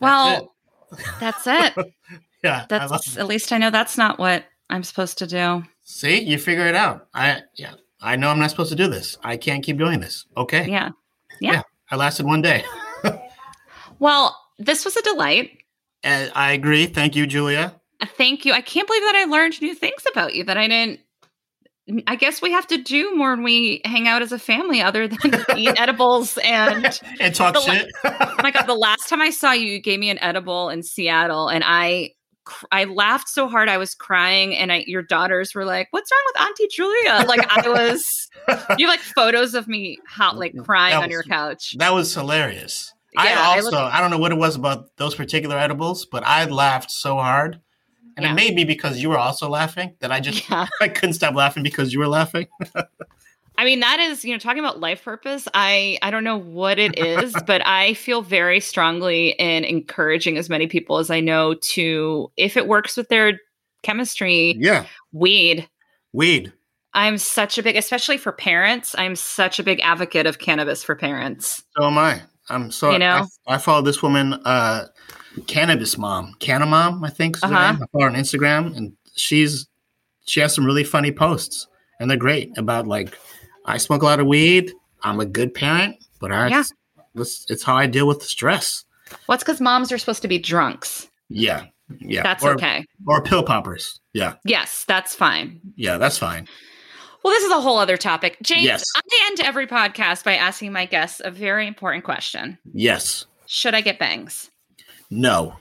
[0.05, 0.55] Well,
[1.19, 1.73] that's it.
[2.43, 2.65] yeah.
[2.69, 5.63] I love That's at least I know that's not what I'm supposed to do.
[5.83, 7.07] See, you figure it out.
[7.13, 7.73] I yeah.
[8.01, 9.17] I know I'm not supposed to do this.
[9.23, 10.25] I can't keep doing this.
[10.37, 10.67] Okay.
[10.69, 10.91] Yeah.
[11.39, 11.63] Yeah.
[11.89, 12.63] I lasted one day.
[13.99, 15.51] Well, this was a delight.
[16.03, 16.85] And I agree.
[16.85, 17.79] Thank you, Giulia.
[18.17, 18.53] Thank you.
[18.53, 20.99] I can't believe that I learned new things about you that I didn't.
[22.07, 25.07] I guess we have to do more when we hang out as a family, other
[25.07, 25.19] than
[25.55, 26.37] eat edibles.
[26.43, 27.87] And and talk shit.
[28.03, 30.81] oh my god, the last time I saw you, you gave me an edible in
[30.81, 32.11] Seattle, and I,
[32.43, 34.55] cr- I laughed so hard I was crying.
[34.55, 38.29] And I, your daughters were like, "What's wrong with Auntie Giulia?" Like I was.
[38.77, 41.75] You like photos of me hot, like crying That on your couch.
[41.79, 42.93] that was hilarious.
[43.13, 46.23] Yeah, I I also I, don't know what it was about those particular edibles, but
[46.25, 47.61] I laughed so hard.
[48.17, 48.31] And Yeah.
[48.31, 50.67] it may be because you were also laughing that I just Yeah.
[50.81, 52.47] I couldn't stop laughing because you were laughing.
[53.57, 55.47] I mean, that is, you know, talking about life purpose.
[55.53, 60.49] I I don't know what it is, but I feel very strongly in encouraging as
[60.49, 63.39] many people as I know to, if it works with their
[63.83, 64.85] chemistry, Yeah.
[65.13, 65.69] weed.
[66.11, 66.51] Weed.
[66.93, 68.95] I'm such a big, especially for parents.
[68.97, 71.61] I'm such a big advocate of cannabis for parents.
[71.77, 72.21] So am I.
[72.49, 73.27] I'm so You know?
[73.47, 74.87] I, I follow this woman, uh
[75.47, 76.33] Cannabis Mom.
[76.39, 77.53] Canna Mom, I think Uh-huh.
[77.53, 79.67] I follow her on Instagram and she's
[80.25, 81.67] she has some really funny posts
[81.99, 83.17] and they're great about like
[83.65, 84.71] I smoke a lot of weed.
[85.03, 86.63] I'm a good parent, but I Yeah.
[87.15, 88.85] it's, it's how I deal with the stress.
[89.27, 91.09] What's because moms are supposed to be drunks.
[91.29, 91.65] Yeah.
[91.99, 92.23] Yeah.
[92.23, 92.85] That's or, okay.
[93.07, 93.99] Or pill poppers.
[94.13, 94.35] Yeah.
[94.43, 95.61] Yes, that's fine.
[95.75, 96.47] Yeah, that's fine.
[97.23, 98.37] Well, this is a whole other topic.
[98.41, 98.83] James, Yes.
[98.95, 103.25] I end every podcast by asking my guests a very important question Yes.
[103.47, 104.49] Should I get bangs?
[105.09, 105.55] No.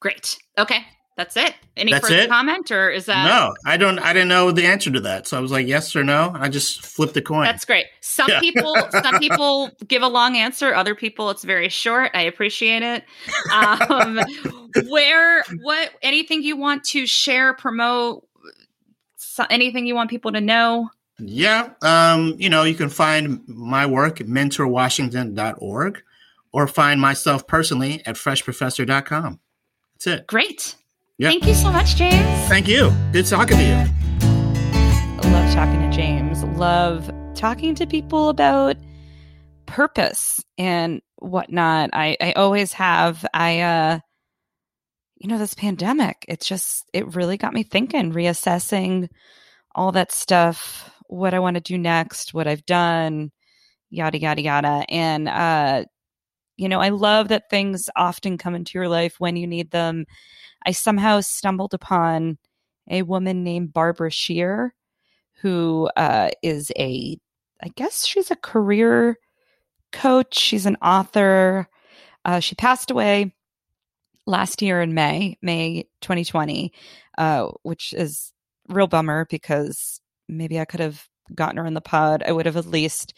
[0.00, 0.38] Great.
[0.58, 0.84] Okay.
[1.16, 1.54] That's it.
[1.76, 2.30] Any That's further it?
[2.30, 3.54] comment or is that no.
[3.66, 5.26] I don't I didn't know the answer to that.
[5.26, 6.32] So I was like yes or no.
[6.34, 7.44] I just flipped the coin.
[7.44, 7.86] That's great.
[8.00, 8.40] Some Yeah.
[8.40, 12.10] people some people give a long answer, other people it's very short.
[12.14, 13.04] I appreciate it.
[13.52, 14.18] Um
[14.88, 18.26] where what anything you want to share, promote
[19.16, 20.88] so, anything you want people to know?
[21.18, 21.70] Yeah.
[21.82, 26.02] Um, you know, you can find my work at mentorwashington.org
[26.52, 29.40] or find myself personally at freshprofessor.com.
[29.94, 30.26] That's it.
[30.26, 30.76] Great.
[31.18, 31.28] Yeah.
[31.28, 32.48] Thank you so much, James.
[32.48, 32.92] Thank you.
[33.12, 33.84] Good talking to you.
[34.22, 36.42] I love talking to James.
[36.44, 38.76] Love talking to people about
[39.66, 41.90] purpose and whatnot.
[41.92, 43.24] I, I always have.
[43.34, 44.00] I, uh,
[45.16, 49.08] you know, this pandemic, it's just, it really got me thinking, reassessing
[49.74, 53.30] all that stuff, what I want to do next, what I've done,
[53.90, 54.84] yada, yada, yada.
[54.88, 55.84] And, uh,
[56.60, 60.04] you know, I love that things often come into your life when you need them.
[60.66, 62.36] I somehow stumbled upon
[62.86, 64.74] a woman named Barbara Sher,
[65.40, 67.16] who uh, is a,
[67.62, 69.16] I guess she's a career
[69.90, 70.38] coach.
[70.38, 71.66] She's an author.
[72.26, 73.34] Uh, she passed away
[74.26, 76.74] last year in May, May 2020,
[77.16, 78.34] uh, which is
[78.68, 79.98] real bummer because
[80.28, 82.22] maybe I could have gotten her in the pod.
[82.26, 83.14] I would have at least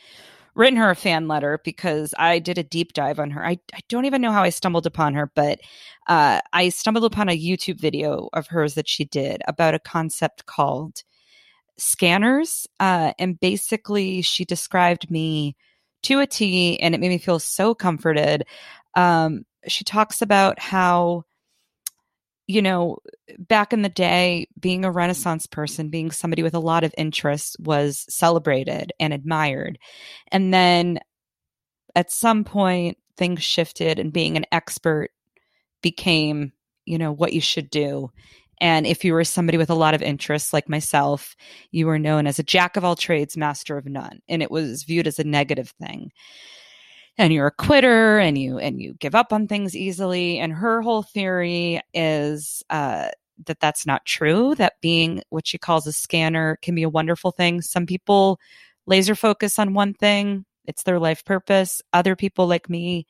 [0.55, 3.45] written her a fan letter because I did a deep dive on her.
[3.45, 5.61] I, I don't even know how I stumbled upon her, but
[6.09, 10.47] uh, I stumbled upon a YouTube video of hers that she did about a concept
[10.47, 11.03] called
[11.79, 12.67] scanners.
[12.81, 15.57] Uh, and basically, she described me
[16.03, 18.45] to a T, and it made me feel so comforted.
[18.95, 21.25] Um, she talks about how
[22.47, 22.99] you know,
[23.39, 27.57] back in the day, being a Renaissance person, being somebody with a lot of interests
[27.61, 29.79] was celebrated and admired.
[30.31, 30.99] And then
[31.95, 35.11] at some point, things shifted and being an expert
[35.83, 36.53] became,
[36.85, 38.11] you know, what you should do.
[38.61, 41.37] And if you were somebody with a lot of interests like myself,
[41.71, 44.21] you were known as a jack of all trades, master of none.
[44.29, 46.11] And it was viewed as a negative thing
[47.19, 50.39] and you're a quitter and you and you give up on things easily.
[50.39, 53.09] And her whole theory is uh,
[53.47, 57.31] that that's not true that being what she calls a scanner can be a wonderful
[57.31, 57.61] thing.
[57.61, 58.41] Some people
[58.87, 61.83] laser focus on one thing it's their life purpose.
[61.93, 63.07] Other people like me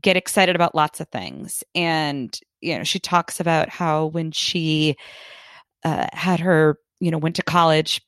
[0.00, 1.64] get excited about lots of things.
[1.74, 4.96] And you know she talks about how when she
[5.84, 8.02] uh, had her you know went to college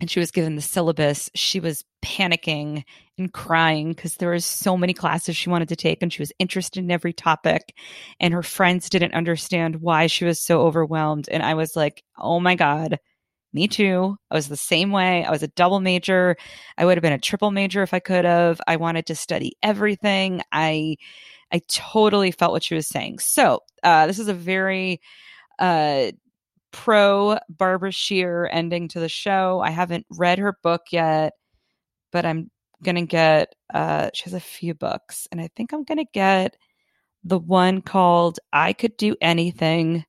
[0.00, 2.84] and she was given the syllabus, she was panicking
[3.18, 6.32] and crying because there was so many classes she wanted to take and she was
[6.38, 7.74] interested in every topic
[8.20, 12.40] and her friends didn't understand why she was so overwhelmed and I was like, "Oh
[12.40, 12.98] my god,
[13.52, 14.16] me too.
[14.30, 15.24] I was the same way.
[15.24, 16.36] I was a double major.
[16.78, 18.60] I would have been a triple major if I could have.
[18.66, 20.42] I wanted to study everything.
[20.52, 20.96] I
[21.52, 23.18] I totally felt what she was saying.
[23.20, 25.00] So, uh, this is a very
[25.58, 26.12] uh,
[26.72, 29.60] pro Barbara Sher ending to the show.
[29.64, 31.34] I haven't read her book yet,
[32.12, 32.50] but I'm
[32.82, 36.56] gonna get uh she has a few books and I think I'm gonna get
[37.24, 40.04] the one called I Could Do Anything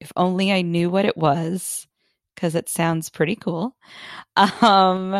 [0.00, 1.86] If Only I Knew What It Was,
[2.34, 3.76] because it sounds pretty cool.
[4.36, 5.14] Um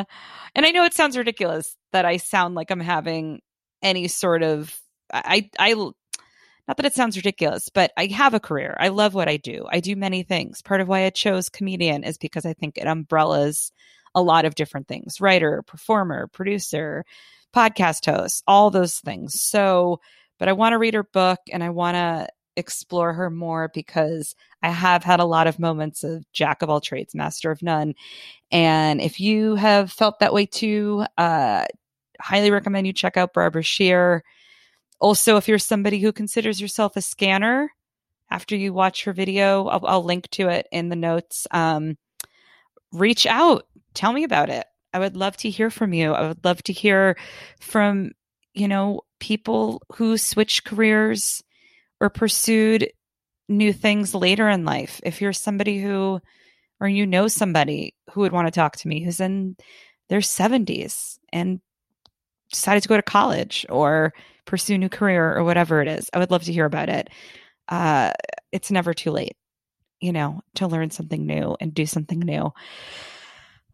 [0.55, 3.41] and I know it sounds ridiculous that I sound like I'm having
[3.83, 4.75] any sort of
[5.13, 8.77] I I not that it sounds ridiculous, but I have a career.
[8.81, 9.67] I love what I do.
[9.71, 10.63] I do many things.
[10.63, 13.71] Part of why I chose comedian is because I think it umbrellas
[14.17, 17.05] a lot of different things writer, performer, producer,
[17.55, 19.41] podcast host, all those things.
[19.41, 20.01] So,
[20.39, 24.35] but I want to read her book and I want to explore her more because
[24.63, 27.95] I have had a lot of moments of jack of all trades, master of none.
[28.51, 31.67] And if you have felt that way too, uh,
[32.21, 34.23] highly recommend you check out Barbara Sher.
[34.99, 37.71] Also, if you're somebody who considers yourself a scanner,
[38.31, 41.47] after you watch her video, I'll, I'll link to it in the notes.
[41.51, 41.97] Um,
[42.93, 43.67] reach out,
[43.97, 44.67] tell me about it.
[44.93, 46.13] I would love to hear from you.
[46.13, 47.17] I would love to hear
[47.61, 48.13] from,
[48.55, 51.43] you know, people who switched careers
[52.01, 52.91] or pursued
[53.49, 55.01] new things later in life.
[55.05, 56.21] If you're somebody who,
[56.81, 59.57] or you know somebody who would want to talk to me who's in
[60.09, 61.61] their 70s and
[62.51, 64.13] decided to go to college or
[64.45, 66.09] pursue a new career or whatever it is.
[66.13, 67.09] I would love to hear about it.
[67.69, 68.13] Uh,
[68.53, 69.37] it's never too late,
[70.01, 72.53] you know, to learn something new and do something new.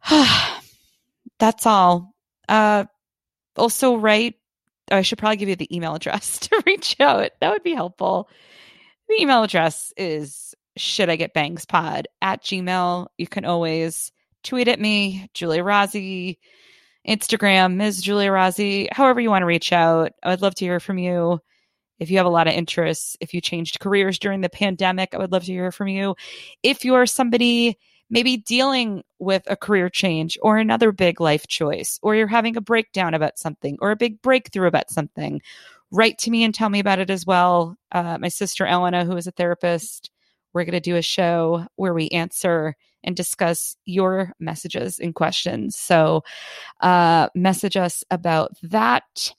[1.38, 2.14] That's all.
[2.48, 2.84] Uh,
[3.56, 4.34] also, write.
[4.90, 7.30] Oh, I should probably give you the email address to reach out.
[7.40, 8.28] That would be helpful.
[9.08, 13.06] The email address is should I get bangs pod at gmail.
[13.18, 14.10] You can always
[14.42, 16.38] tweet at me, Giulia Rozzi
[17.06, 18.02] Instagram, Ms.
[18.02, 20.12] Giulia Rozzi, however you want to reach out.
[20.22, 21.40] I would love to hear from you.
[21.98, 25.18] If you have a lot of interests, if you changed careers during the pandemic, I
[25.18, 26.16] would love to hear from you.
[26.62, 27.78] If you're somebody
[28.12, 32.60] maybe dealing with a career change or another big life choice, or you're having a
[32.60, 35.40] breakdown about something or a big breakthrough about something,
[35.90, 37.74] write to me and tell me about it as well.
[37.90, 40.10] Uh, my sister Elena, who is a therapist,
[40.52, 45.74] we're going to do a show where we answer and discuss your messages and questions.
[45.76, 46.22] So,
[46.82, 49.32] uh, message us about that.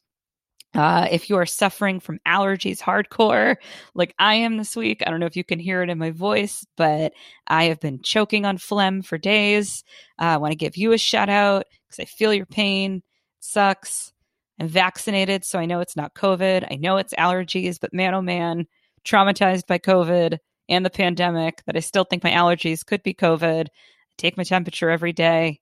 [0.75, 3.57] Uh, if you are suffering from allergies hardcore,
[3.93, 6.09] like I am this week, I don't know if you can hear it in my
[6.09, 7.13] voice, but
[7.45, 9.83] I have been choking on phlegm for days.
[10.19, 12.97] Uh, I want to give you a shout out because I feel your pain.
[12.97, 13.03] It
[13.39, 14.13] sucks.
[14.59, 16.67] I'm vaccinated, so I know it's not COVID.
[16.71, 18.65] I know it's allergies, but man, oh man,
[19.05, 20.37] traumatized by COVID
[20.69, 23.65] and the pandemic that I still think my allergies could be COVID.
[23.65, 23.69] I
[24.17, 25.59] take my temperature every day.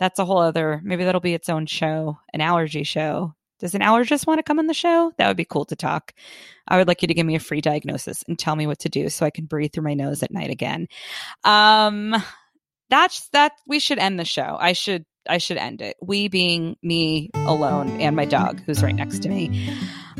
[0.00, 3.34] That's a whole other, maybe that'll be its own show, an allergy show.
[3.64, 5.10] Does an allergist want to come on the show?
[5.16, 6.12] That would be cool to talk.
[6.68, 8.90] I would like you to give me a free diagnosis and tell me what to
[8.90, 10.86] do so I can breathe through my nose at night again.
[11.44, 12.14] Um,
[12.90, 13.52] that's that.
[13.66, 14.58] We should end the show.
[14.60, 15.96] I should I should end it.
[16.02, 19.74] We being me alone and my dog who's right next to me.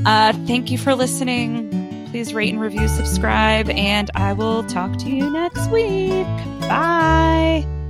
[0.06, 2.08] Uh, thank you for listening.
[2.12, 6.24] Please rate and review, subscribe, and I will talk to you next week.
[6.62, 7.83] Bye.